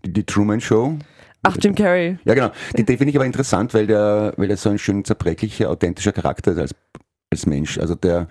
[0.06, 0.96] die, die Truman Show.
[1.42, 2.18] Ach, Jim Carrey.
[2.24, 2.52] Ja, genau.
[2.78, 6.12] Den, den finde ich aber interessant, weil der, weil der so ein schön zerbrechlicher, authentischer
[6.12, 6.76] Charakter ist als,
[7.32, 7.78] als Mensch.
[7.80, 8.28] Also der,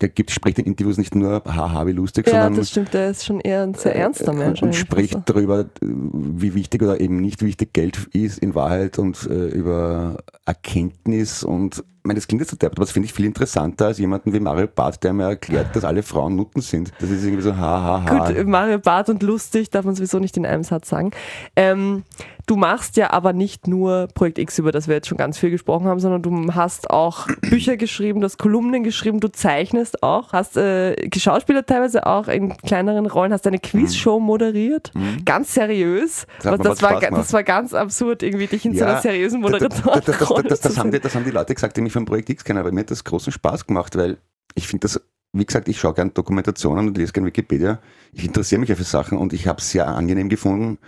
[0.00, 3.10] der gibt, spricht in Interviews nicht nur haha, wie lustig, Ja, sondern das stimmt, der
[3.10, 4.62] ist schon eher ein sehr ernster Mensch.
[4.62, 5.24] und spricht Also.
[5.26, 11.42] darüber, wie wichtig oder eben nicht wichtig Geld ist in Wahrheit und äh, über Erkenntnis
[11.44, 13.98] und ich meine, das klingt jetzt so derb, aber das finde ich viel interessanter als
[13.98, 16.92] jemanden wie Mario Barth, der mir erklärt, dass alle Frauen Nutten sind.
[16.98, 18.32] Das ist irgendwie so ha, ha, ha.
[18.32, 21.10] Gut, Mario Barth und lustig darf man sowieso nicht in einem Satz sagen.
[21.56, 22.04] Ähm,
[22.50, 25.50] du machst ja aber nicht nur Projekt X, über das wir jetzt schon ganz viel
[25.50, 30.32] gesprochen haben, sondern du hast auch Bücher geschrieben, du hast Kolumnen geschrieben, du zeichnest auch,
[30.32, 34.90] hast äh, geschauspielert teilweise auch in kleineren Rollen, hast eine Quizshow moderiert,
[35.24, 36.26] ganz seriös.
[36.26, 36.42] Mhm.
[36.42, 40.42] Das das, war, das war ganz absurd, irgendwie dich in so einer seriösen das, das,
[40.48, 42.58] das, das, haben die, das haben die Leute gesagt, die mich vom Projekt X kennen,
[42.58, 44.18] aber mir hat das großen Spaß gemacht, weil
[44.56, 45.00] ich finde das,
[45.32, 47.78] wie gesagt, ich schaue gerne Dokumentationen und lese gerne Wikipedia.
[48.12, 50.78] Ich interessiere mich ja für Sachen und ich habe es sehr angenehm gefunden,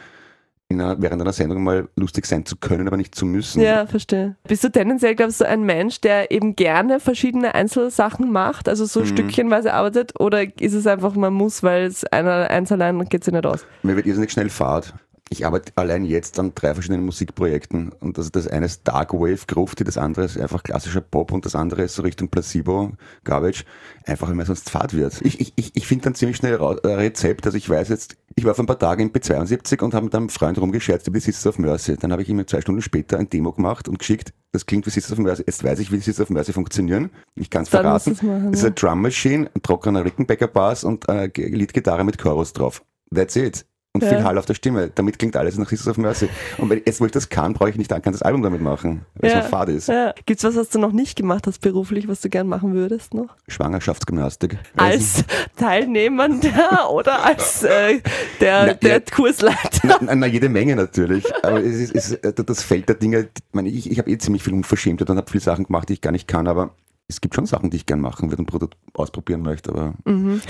[0.73, 3.61] einer, während einer Sendung mal lustig sein zu können, aber nicht zu müssen.
[3.63, 4.37] Ja, verstehe.
[4.47, 9.01] Bist du tendenziell, glaubst du, ein Mensch, der eben gerne verschiedene Einzelsachen macht, also so
[9.01, 9.07] Mhm.
[9.07, 13.33] stückchenweise arbeitet, oder ist es einfach, man muss, weil es einer eins allein geht sich
[13.33, 13.65] nicht aus?
[13.83, 14.95] Mir wird irrsinnig schnell Fahrt.
[15.29, 17.91] Ich arbeite allein jetzt an drei verschiedenen Musikprojekten.
[18.01, 21.47] Und das, das eine ist Dark Wave Grufti, das andere ist einfach klassischer Pop und
[21.47, 22.93] das andere ist so Richtung Placebo,
[23.25, 23.65] Garbage.
[24.05, 25.23] Einfach, weil mir sonst fad wird.
[25.23, 27.47] Ich, ich, ich, ich finde dann ziemlich schnell ein Rezept.
[27.47, 30.15] Also ich weiß jetzt, ich war vor ein paar Tagen im B72 und habe mit
[30.15, 31.97] einem Freund rumgescherzt über die Sisters of Mercy.
[31.97, 34.35] Dann habe ich ihm zwei Stunden später ein Demo gemacht und geschickt.
[34.53, 35.45] Das klingt wie Sisters of Mercy.
[35.47, 37.11] Jetzt weiß ich, wie Sisters of Mercy funktionieren.
[37.37, 38.13] Ich kann es verraten.
[38.53, 42.83] es ist eine Drum Machine, ein trockener Rickenbacker Bass und äh, Leadgitarre mit Chorus drauf.
[43.15, 43.65] That's it.
[43.95, 44.09] Und Ja.
[44.09, 44.91] viel Hall auf der Stimme.
[44.95, 46.27] Damit klingt alles nach Sisters of Mercy.
[46.57, 49.05] Und wenn, jetzt, wo ich das kann, brauche ich nicht ein ganzes Album damit machen,
[49.17, 49.43] weil es Ja.
[49.43, 49.89] so fad ist.
[49.89, 50.15] Ja.
[50.25, 53.37] Gibt's was, was du noch nicht gemacht hast beruflich, was du gern machen würdest noch?
[53.49, 54.57] Schwangerschaftsgymnastik.
[54.79, 55.25] Als
[55.59, 58.01] Teilnehmender oder als äh,
[58.41, 59.01] der, Na, der ja.
[59.01, 59.81] Kursleiter?
[59.85, 61.25] Na, na, na, jede Menge natürlich.
[61.45, 64.11] Aber es ist, es ist, äh, das Feld der Dinge, ich, meine, ich, ich habe
[64.11, 66.71] eh ziemlich viel Unverschämtheit und habe viele Sachen gemacht, die ich gar nicht kann, aber
[67.13, 69.71] es gibt schon Sachen, die ich gern machen würde und produ- ausprobieren möchte.
[69.71, 69.95] Aber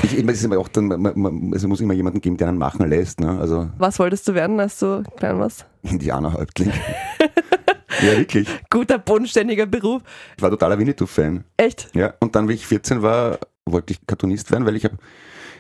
[0.03, 2.59] ich, ich, meine, es auch dann, man, man, es muss immer jemanden geben, der einen
[2.59, 3.20] machen lässt.
[3.20, 3.38] Ne?
[3.38, 5.66] Also Was wolltest du werden, als du klein warst?
[5.83, 6.70] Indianerhäuptling.
[8.01, 8.48] ja, wirklich.
[8.70, 10.03] Guter, bodenständiger Beruf.
[10.37, 11.44] Ich war totaler Winnetou-Fan.
[11.57, 11.90] Echt?
[11.94, 14.96] Ja, und dann, wie ich 14 war, wollte ich Cartoonist werden, weil ich habe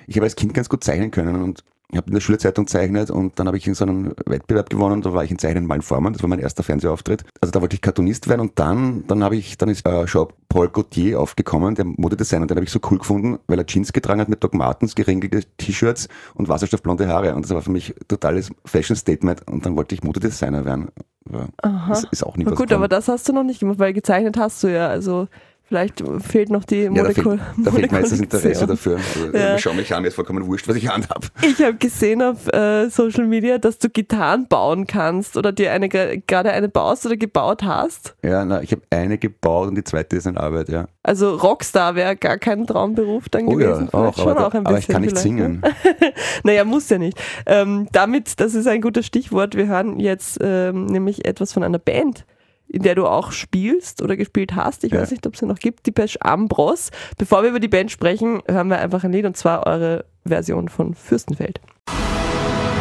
[0.06, 3.10] ich hab als Kind ganz gut zeichnen können und ich habe in der Schulzeitung gezeichnet
[3.10, 5.66] und dann habe ich in so einem Wettbewerb gewonnen und da war ich in Zeichnen
[5.66, 7.24] mal Forman, das war mein erster Fernsehauftritt.
[7.40, 10.28] Also da wollte ich Cartoonist werden und dann, dann habe ich, dann ist äh, schon
[10.48, 14.22] Paul Gaultier aufgekommen, der Modedesigner, den habe ich so cool gefunden, weil er Jeans getragen
[14.22, 18.50] hat mit Doc Martens, geringelte T-Shirts und wasserstoffblonde Haare und das war für mich totales
[18.64, 20.88] Fashion Statement und dann wollte ich Modedesigner werden.
[21.28, 21.88] Aber Aha.
[21.90, 24.38] Das ist auch nie Na gut, aber das hast du noch nicht gemacht, weil gezeichnet
[24.38, 24.88] hast du ja.
[24.88, 25.28] Also
[25.72, 28.96] vielleicht fehlt noch die Ja, da fehlt, da fehlt das Interesse dafür.
[28.96, 29.58] Also, Ja.
[29.58, 31.26] Schau mich an, mir ist vollkommen wurscht, was ich anhab.
[31.40, 35.88] Ich habe gesehen auf äh, Social Media, dass du Gitarren bauen kannst oder dir eine
[35.88, 38.14] gerade eine baust oder gebaut hast.
[38.22, 40.86] Ja, na, ich habe eine gebaut und die zweite ist in Arbeit, ja.
[41.02, 43.88] Also Rockstar wäre gar kein Traumberuf dann Oh ja, gewesen.
[43.88, 45.20] Vielleicht auch, schon aber, auch ein aber ich kann nicht ne?
[45.20, 45.62] singen.
[46.44, 47.18] Naja, muss ja nicht.
[47.46, 49.56] Ähm, damit, das ist ein gutes Stichwort.
[49.56, 52.24] Wir hören jetzt ähm, nämlich etwas von einer Band,
[52.72, 54.82] in der du auch spielst oder gespielt hast.
[54.84, 55.02] Ich Ja.
[55.02, 55.84] weiß nicht, ob es sie noch gibt.
[55.86, 56.90] Die Pesch Ambros.
[57.18, 60.68] Bevor wir über die Band sprechen, hören wir einfach ein Lied und zwar eure Version
[60.68, 61.60] von Fürstenfeld.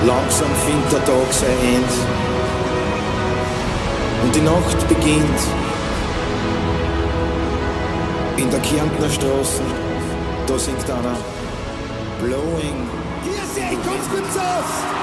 [0.08, 1.94] Langsam findet der Tag sein Ende
[4.24, 5.42] und die Nacht beginnt.
[8.38, 9.66] In der Kärntner Straßen,
[10.48, 11.16] da singt einer
[12.24, 12.88] Blowing.
[13.24, 15.01] Hier sehe ich, kommt's kurz aus!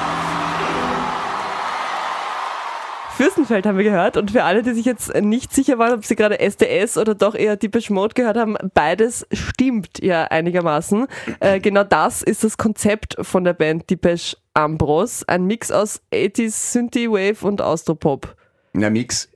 [3.19, 6.15] Fürstenfeld haben wir gehört und für alle, die sich jetzt nicht sicher waren, ob sie
[6.15, 11.09] gerade SDS oder doch eher Deepish Mode gehört haben, beides stimmt ja einigermaßen.
[11.41, 16.71] Äh, genau das ist das Konzept von der Band Deepish Ambros, ein Mix aus 80s
[16.71, 18.37] Synthie Wave und Austropop.
[18.73, 19.29] Na, Mix.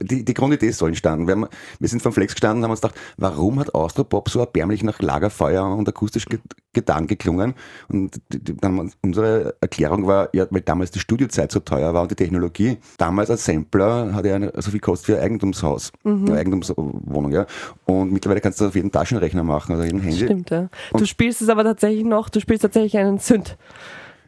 [0.00, 1.28] Die, die Grundidee ist so entstanden.
[1.28, 1.46] Wir, haben,
[1.78, 5.00] wir sind vom Flex gestanden und haben uns gedacht, warum hat Austropop so erbärmlich nach
[5.00, 6.26] Lagerfeuer und akustisch
[6.72, 7.54] Gedanken geklungen?
[7.88, 8.20] Und
[8.60, 12.78] dann unsere Erklärung war, ja, weil damals die Studiozeit so teuer war und die Technologie.
[12.98, 17.46] Damals als Sampler hat er so viel kostet wie ein Eigentumshaus, eine Eigentumswohnung, ja.
[17.84, 20.24] Und mittlerweile kannst du das auf jeden Taschenrechner machen, also jeden Handy.
[20.24, 20.68] Stimmt, ja.
[20.90, 23.56] Du Und- spielst es aber tatsächlich noch, du spielst tatsächlich einen Synth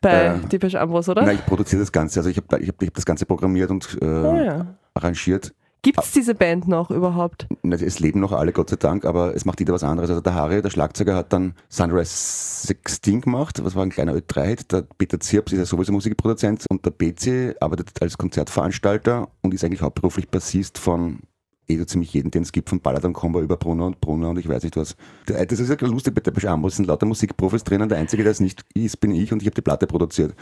[0.00, 1.22] bei Äh, Deepish Ambros, oder?
[1.24, 2.20] Nein, ich produziere das Ganze.
[2.20, 4.66] Also ich habe ich hab, ich hab das Ganze programmiert und äh, Ah, ja.
[4.96, 5.54] Arrangiert.
[5.82, 7.46] Gibt es diese Band noch überhaupt?
[7.70, 10.10] Es leben noch alle, Gott sei Dank, aber es macht jeder was anderes.
[10.10, 14.72] Also der Harry, der Schlagzeuger, hat dann Sunrise 16 gemacht, was war ein kleiner Ö3-Hit.
[14.72, 19.62] Der Peter Zirps ist ja sowieso Musikproduzent und der PC arbeitet als Konzertveranstalter und ist
[19.62, 21.20] eigentlich hauptberuflich Bassist von
[21.68, 24.30] eh so ziemlich jeden, den es gibt, von Ballad und Combo über Brunner und Brunner
[24.30, 24.96] und ich weiß nicht was.
[25.26, 28.32] Das ist ja lustig bei Depeche Ambros, es sind lauter Musikprofis drinnen, der Einzige, der
[28.32, 30.34] es nicht ist, bin ich und ich habe die Platte produziert.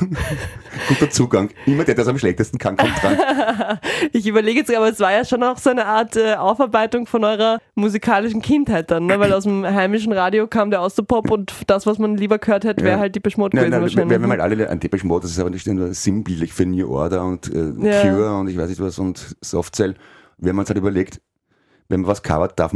[0.88, 1.50] Guter Zugang.
[1.66, 3.16] Immer der, der es am schlechtesten kann, kommt dran.
[4.12, 7.24] Ich überlege jetzt, aber es war ja schon auch so eine Art äh, Aufarbeitung von
[7.24, 9.18] eurer musikalischen Kindheit dann, ne?
[9.18, 12.82] weil aus dem heimischen Radio kam der Austropop und das, was man lieber gehört hätte,
[12.84, 13.00] wäre Ja.
[13.00, 14.10] halt die Beschmut Nein, gewesen nein, wir, wahrscheinlich.
[14.10, 14.42] wir haben ne?
[14.42, 17.52] halt alle ein Depeche Mode, das ist aber nicht nur sinnbildlich für New Order und
[17.54, 18.02] äh, Ja.
[18.02, 19.94] Cure und ich weiß nicht was und Softcell.
[20.38, 21.20] Wir haben uns halt überlegt,
[21.88, 22.72] wenn man was covert, darf,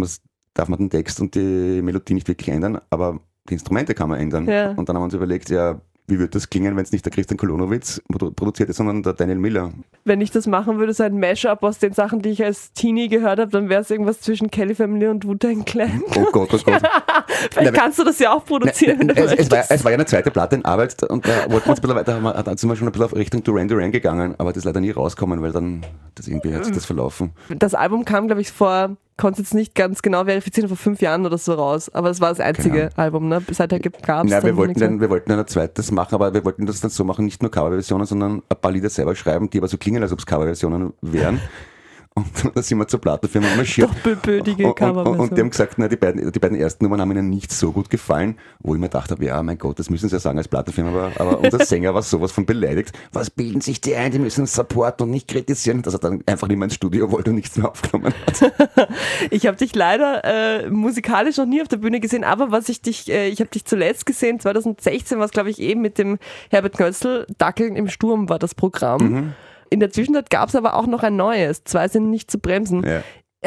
[0.55, 4.21] darf man den Text und die Melodie nicht wirklich ändern, aber die Instrumente kann man
[4.21, 4.47] ändern.
[4.47, 4.73] Ja.
[4.73, 7.13] Und dann haben wir uns überlegt, ja, wie wird das klingen, wenn es nicht der
[7.13, 9.73] Christian Kolonowitz produ- produziert ist, sondern der Daniel Miller.
[10.05, 13.09] Wenn ich das machen würde, so ein Mashup aus den Sachen, die ich als Teenie
[13.09, 16.03] gehört habe, dann wäre es irgendwas zwischen Kelly Family und Wu-Tang Clan.
[16.17, 16.83] Oh Gott, oh Gott.
[17.53, 18.99] Vielleicht kannst du das ja auch produzieren.
[19.01, 21.31] wenn du es, es, war, es war ja eine zweite Platte in Arbeit und da
[21.51, 23.15] wollten wir uns ein bisschen weiter, haben wir- da sind wir schon ein bisschen auf
[23.15, 25.83] Richtung Duran Duran gegangen, aber das ist leider nie rauskommen, weil dann
[26.15, 27.31] das irgendwie hat sich das verlaufen.
[27.57, 31.25] Das Album kam, glaube ich, vor, konnte jetzt nicht ganz genau verifizieren, vor fünf Jahren
[31.25, 31.89] oder so raus.
[31.95, 32.91] Aber es war das einzige Genau.
[32.97, 33.41] Album, ne?
[33.53, 36.45] Seither gab es Nein, wir wollten, dann, wir wollten dann ein zweites machen, aber wir
[36.45, 39.59] wollten das dann so machen, nicht nur Coverversionen, sondern ein paar Lieder selber schreiben, die
[39.59, 41.41] aber so klingen, als ob es Coverversionen wären.
[42.15, 43.89] Und da sind wir zur Plattenfirma marschiert.
[43.89, 45.21] Doppelbödige Und, und, Coverversion.
[45.21, 47.73] und die haben gesagt, na, die, beiden, die beiden ersten Nummern haben ihnen nicht so
[47.73, 50.37] gut gefallen, wo ich mir gedacht habe, ja, mein Gott, das müssen sie ja sagen
[50.37, 52.93] als Plattenfirma, aber, aber unser Sänger war sowas von beleidigt.
[53.13, 54.13] Was bilden sich die ein?
[54.13, 55.83] Die müssen supporten und nicht kritisieren.
[55.83, 58.53] Dass er dann einfach nicht mehr ins Studio wollte und nichts mehr aufgenommen hat.
[59.31, 62.83] Ich habe dich leider äh, musikalisch noch nie auf der Bühne gesehen, aber was ich
[62.83, 66.19] dich, äh, ich habe dich zuletzt gesehen, 2016 war es, glaube ich, eben mit dem
[66.51, 69.35] Herbert Knötzl, Dackeln im Sturm war das Programm.
[69.73, 72.85] In der Zwischenzeit gab es aber auch noch ein neues, zwei sind nicht zu bremsen.
[72.85, 73.03] Ja.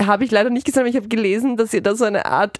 [0.08, 2.60] Habe ich leider nicht gesehen, aber ich habe gelesen, dass ihr da so eine Art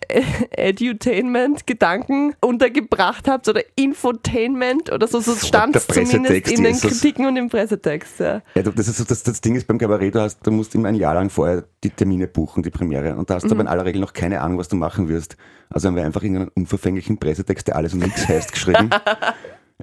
[0.52, 6.80] Edutainment-Gedanken untergebracht habt oder Infotainment oder so, so stand zumindest in den.
[6.80, 8.20] Kritiken und im Pressetext.
[8.20, 8.44] Ja.
[8.54, 10.96] Ja, das, ist das, das Ding ist beim Kabarett, du, hast, du musst immer ein
[10.96, 13.16] Jahr lang vorher die Termine buchen, die Premiere.
[13.16, 15.38] Und da hast du aber in aller Regel noch keine Ahnung, was du machen wirst.
[15.70, 18.92] Also haben wir einfach irgendeinen unverfänglichen Pressetext, der alles und nichts heißt, geschrieben.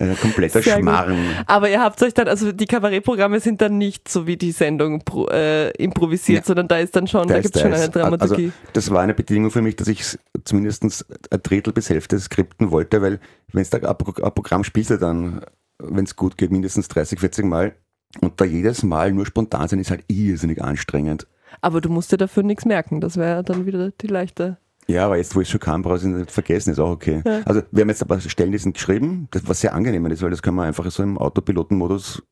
[0.00, 0.82] Ein kompletter Sehr gut.
[0.84, 1.18] Schmarrn.
[1.46, 5.00] Aber ihr habt euch dann, also die Kabarettprogramme sind dann nicht so wie die Sendung
[5.04, 6.44] pro, äh, improvisiert, Ja.
[6.46, 8.46] sondern da ist dann schon, da, ist- gibt es schon eine Dramaturgie.
[8.46, 10.84] Also, das war eine Bedingung für mich, dass ich zumindest
[11.30, 13.20] ein Drittel bis Hälfte skripten wollte, weil
[13.52, 15.42] wenn es da ein Programm spielte, dann,
[15.78, 17.74] wenn es gut geht, mindestens 30, 40 Mal.
[18.20, 21.26] Und da jedes Mal nur spontan sein, ist halt irrsinnig anstrengend.
[21.60, 24.56] Aber du musst dir dafür nichts merken, das wäre dann wieder die leichte.
[24.88, 27.22] Ja, aber jetzt, wo ich schon kam, brauche ich es nicht vergessen, ist auch okay.
[27.44, 30.22] Also wir haben jetzt ein paar Stellen, die sind geschrieben, das, was sehr angenehm ist,
[30.22, 32.22] weil das kann man einfach so im Autopilotenmodus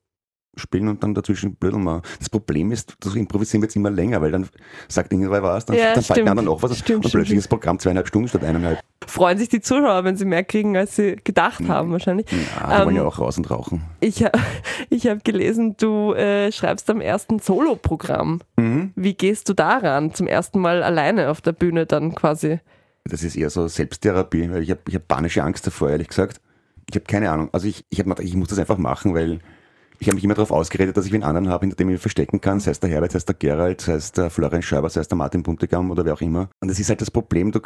[0.55, 2.01] spielen und dann dazwischen blödeln mal.
[2.19, 4.47] Das Problem ist, das Improvisieren wird immer länger, weil dann
[4.87, 7.45] sagt irgendwer was, dann, Ja, dann mir anderen auch was Stimmt, und stimmt, plötzlich ist
[7.45, 8.79] das Programm zweieinhalb Stunden statt eineinhalb.
[9.07, 12.27] Freuen sich die Zuschauer, wenn sie mehr kriegen, als sie gedacht haben, wahrscheinlich.
[12.31, 13.83] Ja, die wollen Ähm, ja auch raus und rauchen.
[13.99, 14.25] Ich,
[14.89, 18.41] ich habe gelesen, du äh, schreibst am ersten Solo-Programm.
[18.57, 18.91] Mhm.
[18.95, 20.13] Wie gehst du daran?
[20.13, 22.59] Zum ersten Mal alleine auf der Bühne dann quasi.
[23.05, 26.39] Das ist eher so Selbsttherapie, weil ich habe ich hab panische Angst davor, ehrlich gesagt.
[26.89, 27.49] Ich habe keine Ahnung.
[27.51, 29.39] Also ich, ich, hab, mir gedacht, ich muss das einfach machen, weil
[30.01, 32.01] ich habe mich immer darauf ausgeredet, dass ich einen anderen habe, hinter dem ich mich
[32.01, 34.89] verstecken kann, sei es der Herbert, sei es der Gerald, sei es der Florian Schäuber,
[34.89, 36.49] sei es der Martin Buntigam oder wer auch immer.
[36.59, 37.59] Und das ist halt das Problem, du,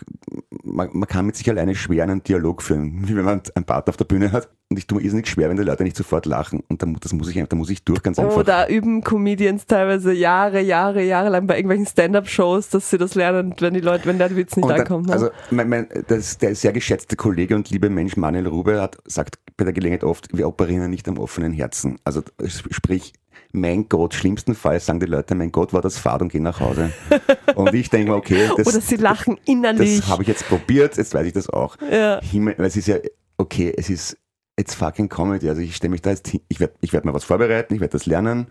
[0.64, 3.88] man, man kann mit sich alleine schwer einen Dialog führen, wie wenn man einen Part
[3.88, 4.50] auf der Bühne hat.
[4.70, 6.62] Und ich tue mir irrsinnig schwer, wenn die Leute nicht sofort lachen.
[6.68, 8.36] Und da, das muss ich, einfach- da muss ich durch, ganz einfach.
[8.38, 13.14] Oh, da üben Comedians teilweise Jahre, Jahre, Jahre lang bei irgendwelchen Stand-Up-Shows, dass sie das
[13.16, 15.06] lernen, wenn die Leute, wenn der Witz nicht dann- ankommt.
[15.08, 15.14] Ne?
[15.14, 19.38] Also mein, mein, das, der sehr geschätzte Kollege und liebe Mensch Manuel Rube hat sagt
[19.56, 21.98] bei der Gelegenheit oft, wir operieren nicht am offenen Herzen.
[22.04, 23.14] Also sprich,
[23.52, 26.92] mein Gott, schlimmstenfalls sagen die Leute, mein Gott, war das Fahrt und gehen nach Hause.
[27.56, 30.00] und ich denke mir, okay, das, Oder sie lachen innerlich.
[30.00, 31.78] das habe ich jetzt probiert, jetzt weiß ich das auch.
[31.90, 32.22] ja.
[32.22, 32.98] Himmel, weil es ist ja,
[33.38, 34.18] okay, es ist
[34.58, 35.50] it's fucking Comedy.
[35.50, 37.82] Also ich stelle mich da jetzt hin, ich werde ich werd mir was vorbereiten, ich
[37.82, 38.48] werde das lernen,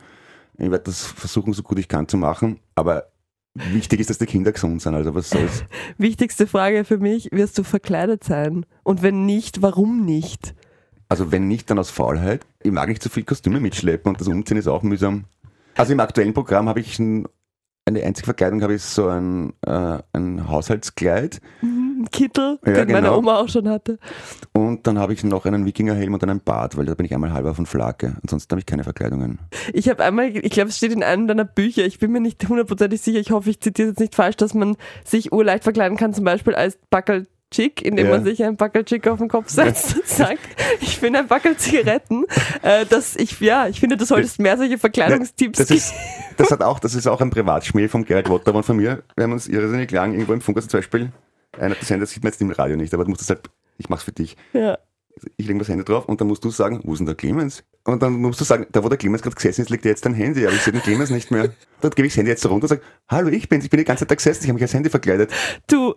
[0.59, 3.09] ich werde das versuchen, so gut ich kann zu machen, aber
[3.55, 4.95] wichtig ist, dass die Kinder gesund sind.
[4.95, 5.65] Also was soll's.
[5.99, 8.67] Wichtigste Frage für mich, wirst du verkleidet sein?
[8.83, 10.55] Und wenn nicht, warum nicht?
[11.15, 12.45] Also wenn nicht, dann aus Faulheit.
[12.65, 15.27] Ich mag nicht so viel Kostüme mitschleppen und das Umziehen ist auch mühsam.
[15.77, 17.29] Also im aktuellen Programm habe ich ein,
[17.85, 23.07] eine einzige Verkleidung, habe ich so ein, äh, ein Haushaltskleid Ein Kittel, Ja, den meine
[23.07, 23.19] genau.
[23.19, 24.01] Oma auch schon hatte.
[24.55, 27.33] und dann habe ich noch einen Wikingerhelm und einen Bart, weil da bin ich einmal
[27.33, 28.17] halber von Flake.
[28.25, 29.39] Ansonsten habe ich keine Verkleidungen.
[29.73, 32.49] Ich habe einmal, ich glaube, es steht in einem deiner Bücher, ich bin mir nicht
[32.49, 36.13] hundertprozentig sicher, ich hoffe, ich zitiere jetzt nicht falsch, dass man sich urleicht verkleiden kann,
[36.13, 36.77] zum Beispiel als
[37.55, 38.13] Backelchick, indem Ja.
[38.13, 40.41] man sich ein Backelchick auf den Kopf setzt und sagt,
[40.81, 42.25] ich bin ein Backel Zigaretten.
[42.63, 45.95] Äh, dass ich, ja, ich finde, du solltest mehr solche Verkleidungstipps Das ist,
[46.37, 49.03] das hat auch, das ist auch ein Privatschmäh vom Gerald Wottermann von mir.
[49.17, 51.13] Wir haben uns irrsinnig lang irgendwo im Funk, also zum Beispiel,
[51.59, 53.43] einer der Sender sieht man jetzt im Radio nicht, aber du musst das halt,
[53.79, 54.37] ich mach's für dich.
[54.53, 54.79] Ja.
[55.37, 57.63] Ich lege das Handy drauf und dann musst du sagen, wo ist denn der Clemens?
[57.85, 60.13] Und dann musst du sagen, da wo der Clemens gerade gesessen ist, liegt jetzt dein
[60.13, 61.51] Handy, aber ich sehe den Clemens nicht mehr.
[61.81, 63.85] Dann gebe ich das Handy jetzt runter und sage, hallo, ich bin's, ich bin die
[63.85, 65.31] ganze Zeit da gesessen, ich habe mich als Handy verkleidet.
[65.69, 65.95] Du,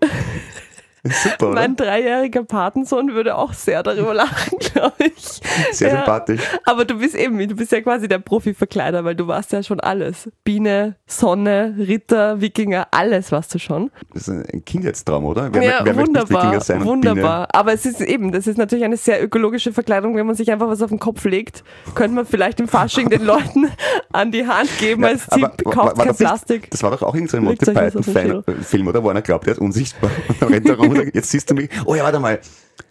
[1.11, 1.55] Super, oder?
[1.61, 5.39] mein dreijähriger Patensohn würde auch sehr darüber lachen, glaube ich.
[5.71, 5.95] Sehr Ja.
[5.97, 6.41] sympathisch.
[6.65, 9.79] Aber du bist eben, du bist ja quasi der Profi-Verkleider, weil du warst ja schon
[9.79, 10.29] alles.
[10.43, 13.91] Biene, Sonne, Ritter, Wikinger, alles warst du schon.
[14.13, 15.49] Das ist ein Kindheitstraum, oder?
[15.53, 16.53] Wer, ja, wer nicht wunderbar,
[16.85, 17.47] wunderbar.
[17.53, 20.67] Aber es ist eben, das ist natürlich eine sehr ökologische Verkleidung, wenn man sich einfach
[20.67, 21.63] was auf den Kopf legt,
[21.95, 23.69] könnte man vielleicht im Fasching den Leuten
[24.11, 25.07] an die Hand geben Biene?
[25.13, 26.71] als Tipp, aber kauft war kein das nicht- Plastik.
[26.71, 27.65] Das war doch auch irgendein Monty
[28.11, 29.03] Python-Film, oder?
[29.03, 30.09] Wo einer glaubt, er ist unsichtbar.
[30.41, 31.69] Und rennt er rum jetzt siehst du mich.
[31.85, 32.39] Oh ja, warte mal.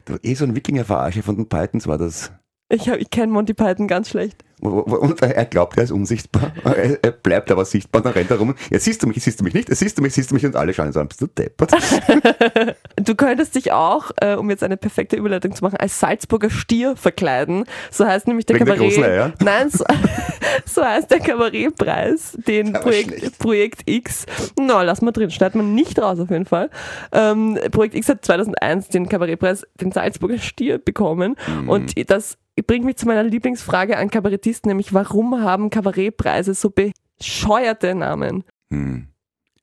[0.06, 2.32] War eh so ein Wikinger-Verarsche von den Pythons war das.
[2.68, 4.44] Ich, ich kenne Monty Python ganz schlecht.
[4.60, 6.52] Und er glaubt, er ist unsichtbar.
[6.64, 8.54] Er, bleibt aber sichtbar dann rennt er rum.
[8.70, 10.34] Jetzt siehst du mich, jetzt siehst du mich nicht, jetzt siehst du mich, siehst du
[10.34, 11.08] mich und alle schauen so an.
[11.08, 11.72] Bist du deppert?
[12.96, 16.96] Du könntest dich auch, äh, um jetzt eine perfekte Überleitung zu machen, als Salzburger Stier
[16.96, 17.64] verkleiden.
[17.90, 19.04] So heißt nämlich der Wegen der Kabarett.
[19.04, 19.32] Eier?
[19.44, 19.84] Nein, so,
[20.64, 23.38] so heißt der Kabarettpreis, den Projekt.
[23.38, 24.24] Projekt X.
[24.58, 26.70] Na, lass mal drin, schneidet man nicht raus auf jeden Fall.
[27.12, 31.36] Ähm, Projekt X hat 2001 den Kabarettpreis, den Salzburger Stier bekommen.
[31.46, 31.68] Mhm.
[31.68, 37.94] Und das bringt mich zu meiner Lieblingsfrage an Kabarettisten, nämlich warum haben Kabarettpreise so bescheuerte
[37.94, 38.44] Namen?
[38.72, 39.08] Hm.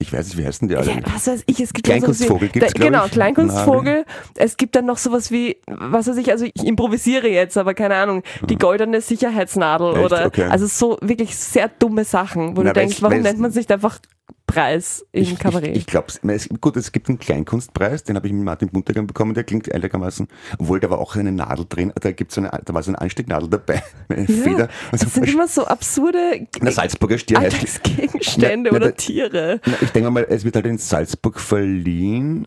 [0.00, 0.90] Ich weiß nicht, wie heißen die alle?
[0.90, 3.12] Ja, was weiß ich, es gibt ja sowas wie- Kleinkunstvogel da, glaub Genau, ich.
[3.12, 4.04] Kleinkunstvogel.
[4.34, 7.94] Es gibt dann noch sowas wie, was weiß ich, also ich improvisiere jetzt, aber keine
[7.94, 10.04] Ahnung, die goldene Sicherheitsnadel Echt?
[10.04, 10.44] oder, Okay.
[10.50, 13.70] also so wirklich sehr dumme Sachen, wo Na, du denkst, warum nennt man es nicht
[13.70, 13.98] einfach
[14.46, 15.70] Preis im Ich, Kabarett?
[15.70, 19.06] ich, ich glaube, es, gut, es gibt einen Kleinkunstpreis, den habe ich mit Martin Buntergang
[19.06, 20.28] bekommen, der klingt einigermaßen,
[20.58, 23.48] obwohl da war auch eine Nadel drin, da gibt's eine, da war so eine Anstecknadel
[23.48, 24.68] dabei, mit einer ja, Feder.
[24.92, 29.60] Und so das sind immer so absurde der Salzburger Stier Alltagsgegenstände Na, na, oder Tiere.
[29.64, 32.46] Na, ich denke mal, es wird halt in Salzburg verliehen,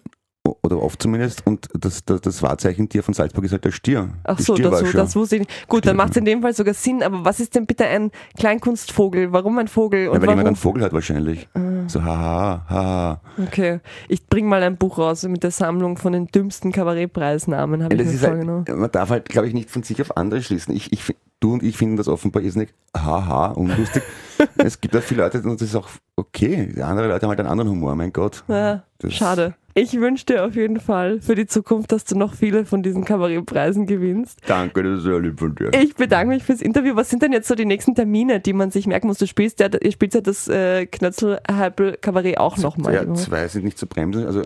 [0.67, 4.09] oder oft zumindest, und das, das, das Wahrzeichentier von Salzburg ist halt der Stier.
[4.23, 5.67] Ach Die so, das, das wusste ich nicht.
[5.67, 8.11] Gut, dann macht es in dem Fall sogar Sinn, aber was ist denn bitte ein
[8.37, 9.31] Kleinkunstvogel?
[9.33, 10.05] Warum ein Vogel?
[10.05, 10.55] ja, Und weil jemand einen warum?
[10.55, 11.47] Vogel hat wahrscheinlich.
[11.87, 13.21] So, haha, haha.
[13.47, 17.95] Okay, ich bring mal ein Buch raus mit der Sammlung von den dümmsten Kabarettpreisnamen, habe
[17.95, 18.65] ich Das mir halt, vorgenommen.
[18.75, 20.75] man darf halt, glaube ich, nicht von sich auf andere schließen.
[20.75, 24.03] Ich, ich, du und ich finden das offenbar irrsinnig haha, unlustig.
[24.57, 26.71] es gibt auch viele Leute, und das ist auch okay.
[26.75, 28.43] Die andere Leute haben halt einen anderen Humor, mein Gott.
[28.47, 29.55] Ja, schade.
[29.79, 33.05] Ich wünsche dir auf jeden Fall für die Zukunft, dass du noch viele von diesen
[33.05, 34.39] Kabarettpreisen gewinnst.
[34.47, 35.71] Danke, das ist sehr lieb von dir.
[35.71, 36.95] Ich bedanke mich fürs Interview.
[36.95, 39.19] Was sind denn jetzt so die nächsten Termine, die man sich merken muss?
[39.19, 42.95] Du spielst ja, ihr spielt ja das äh, Knötzel-Kabarett auch nochmal.
[42.95, 44.25] Ja, zwei sind nicht zu bremsen.
[44.25, 44.41] Also,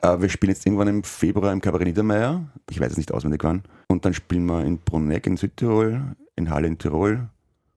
[0.00, 2.40] äh, wir spielen jetzt irgendwann im Februar im Kabarett Niedermeyer.
[2.70, 3.64] Ich weiß es nicht auswendig wann.
[3.92, 6.00] Und dann spielen wir in Bruneck in Südtirol,
[6.34, 7.28] in Halle in Tirol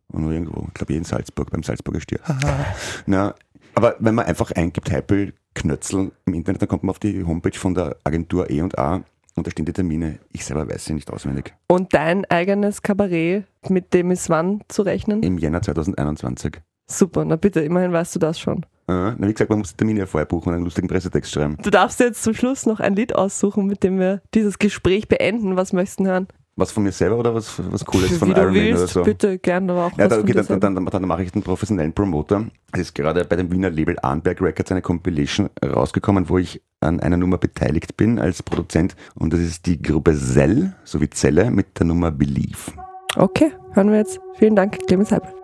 [0.08, 0.66] und noch irgendwo.
[0.70, 2.20] Ich glaube, in Salzburg, beim Salzburger Stier.
[3.06, 3.36] Na,
[3.76, 7.58] aber wenn man einfach eingibt, Heipel Knötzel im Internet, dann kommt man auf die Homepage
[7.58, 9.04] von der Agentur E&A
[9.36, 10.20] und da stehen die Termine.
[10.32, 11.54] Ich selber weiß sie nicht auswendig.
[11.68, 15.22] Und dein eigenes Kabarett, mit dem ist wann zu rechnen?
[15.22, 16.62] Im Jänner 2021.
[16.88, 18.66] Super, na bitte, immerhin weißt du das schon.
[18.88, 21.58] Na, wie gesagt, man muss die Termine ja vorher buchen und einen lustigen Pressetext schreiben.
[21.62, 25.56] Du darfst jetzt zum Schluss noch ein Lied aussuchen, mit dem wir dieses Gespräch beenden.
[25.56, 26.28] Was möchtest du hören?
[26.58, 29.04] Was von mir selber oder was, was Cooles von Wie Iron Man oder willst, so?
[29.04, 31.32] bitte, gern, aber auch Ja, was da, von okay, dann, dann, dann, dann mache ich
[31.32, 32.46] den professionellen Promoter.
[32.72, 37.02] Es ist gerade bei dem Wiener Label Arnberg Records eine Compilation rausgekommen, wo ich an
[37.02, 38.96] einer Nummer beteiligt bin als Produzent.
[39.16, 42.72] Und das ist die Gruppe Zell, sowie Zelle, mit der Nummer Believe.
[43.18, 44.22] Okay, hören wir jetzt.
[44.36, 45.35] Vielen Dank, Clemens Heipel.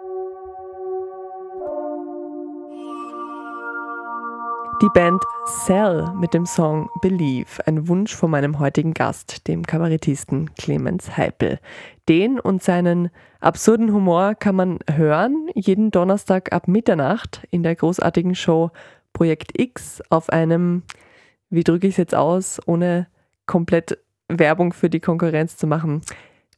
[4.81, 10.55] Die Band Cell mit dem Song Believe, ein Wunsch von meinem heutigen Gast, dem Kabarettisten
[10.55, 11.59] Clemens Heipel.
[12.09, 13.11] Den und seinen
[13.41, 18.71] absurden Humor kann man hören, jeden Donnerstag ab Mitternacht in der großartigen Show
[19.13, 20.81] Projekt X auf einem,
[21.51, 23.05] wie drücke ich es jetzt aus, ohne
[23.45, 26.01] komplett Werbung für die Konkurrenz zu machen,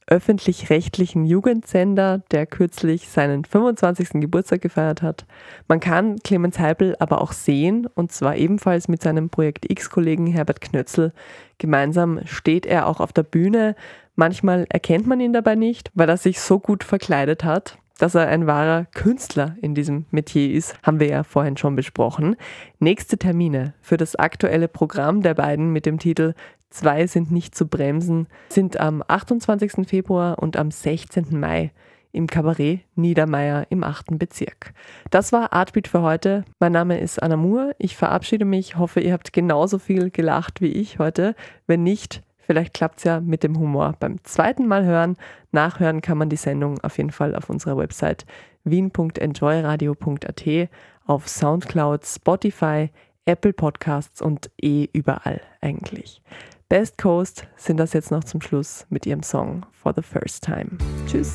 [0.06, 4.20] öffentlich-rechtlichen Jugendsender, der kürzlich seinen 25.
[4.20, 5.24] Geburtstag gefeiert hat.
[5.68, 10.60] Man kann Clemens Heipel aber auch sehen, und zwar ebenfalls mit seinem Projekt X-Kollegen Herbert
[10.60, 11.12] Knötzl.
[11.58, 13.76] Gemeinsam steht er auch auf der Bühne.
[14.14, 17.78] Manchmal erkennt man ihn dabei nicht, weil er sich so gut verkleidet hat.
[17.98, 22.34] Dass er ein wahrer Künstler in diesem Metier ist, haben wir ja vorhin schon besprochen.
[22.80, 26.34] Nächste Termine für das aktuelle Programm der beiden mit dem Titel
[26.74, 29.86] Zwei sind nicht zu bremsen sind am 28.
[29.86, 31.38] Februar und am 16.
[31.38, 31.70] Mai
[32.10, 34.18] im Kabarett Niedermeyer im 8.
[34.18, 34.74] Bezirk.
[35.12, 36.44] Das war Artbeat für heute.
[36.58, 37.76] Mein Name ist Anna Moore.
[37.78, 41.36] Ich verabschiede mich, hoffe, ihr habt genauso viel gelacht wie ich heute.
[41.68, 45.16] Wenn nicht, vielleicht klappt es ja mit dem Humor beim zweiten Mal hören.
[45.52, 48.26] Nachhören kann man die Sendung auf jeden Fall auf unserer Website
[48.64, 50.68] wien.enjoyradio.at,
[51.06, 52.90] auf Soundcloud, Spotify,
[53.26, 56.20] Apple Podcasts und eh überall eigentlich.
[56.68, 60.70] Best Coast sind das jetzt noch zum Schluss mit ihrem Song For the First Time.
[61.06, 61.34] Tschüss.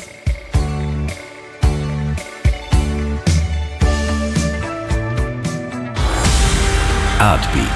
[7.19, 7.67] Artbeat,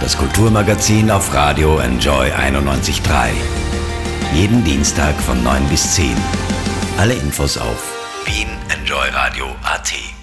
[0.00, 3.30] das Kulturmagazin auf Radio Enjoy 91.3.
[4.34, 6.16] Jeden Dienstag von 9 bis 10.
[6.98, 10.19] Alle Infos auf wienenjoyradio.at.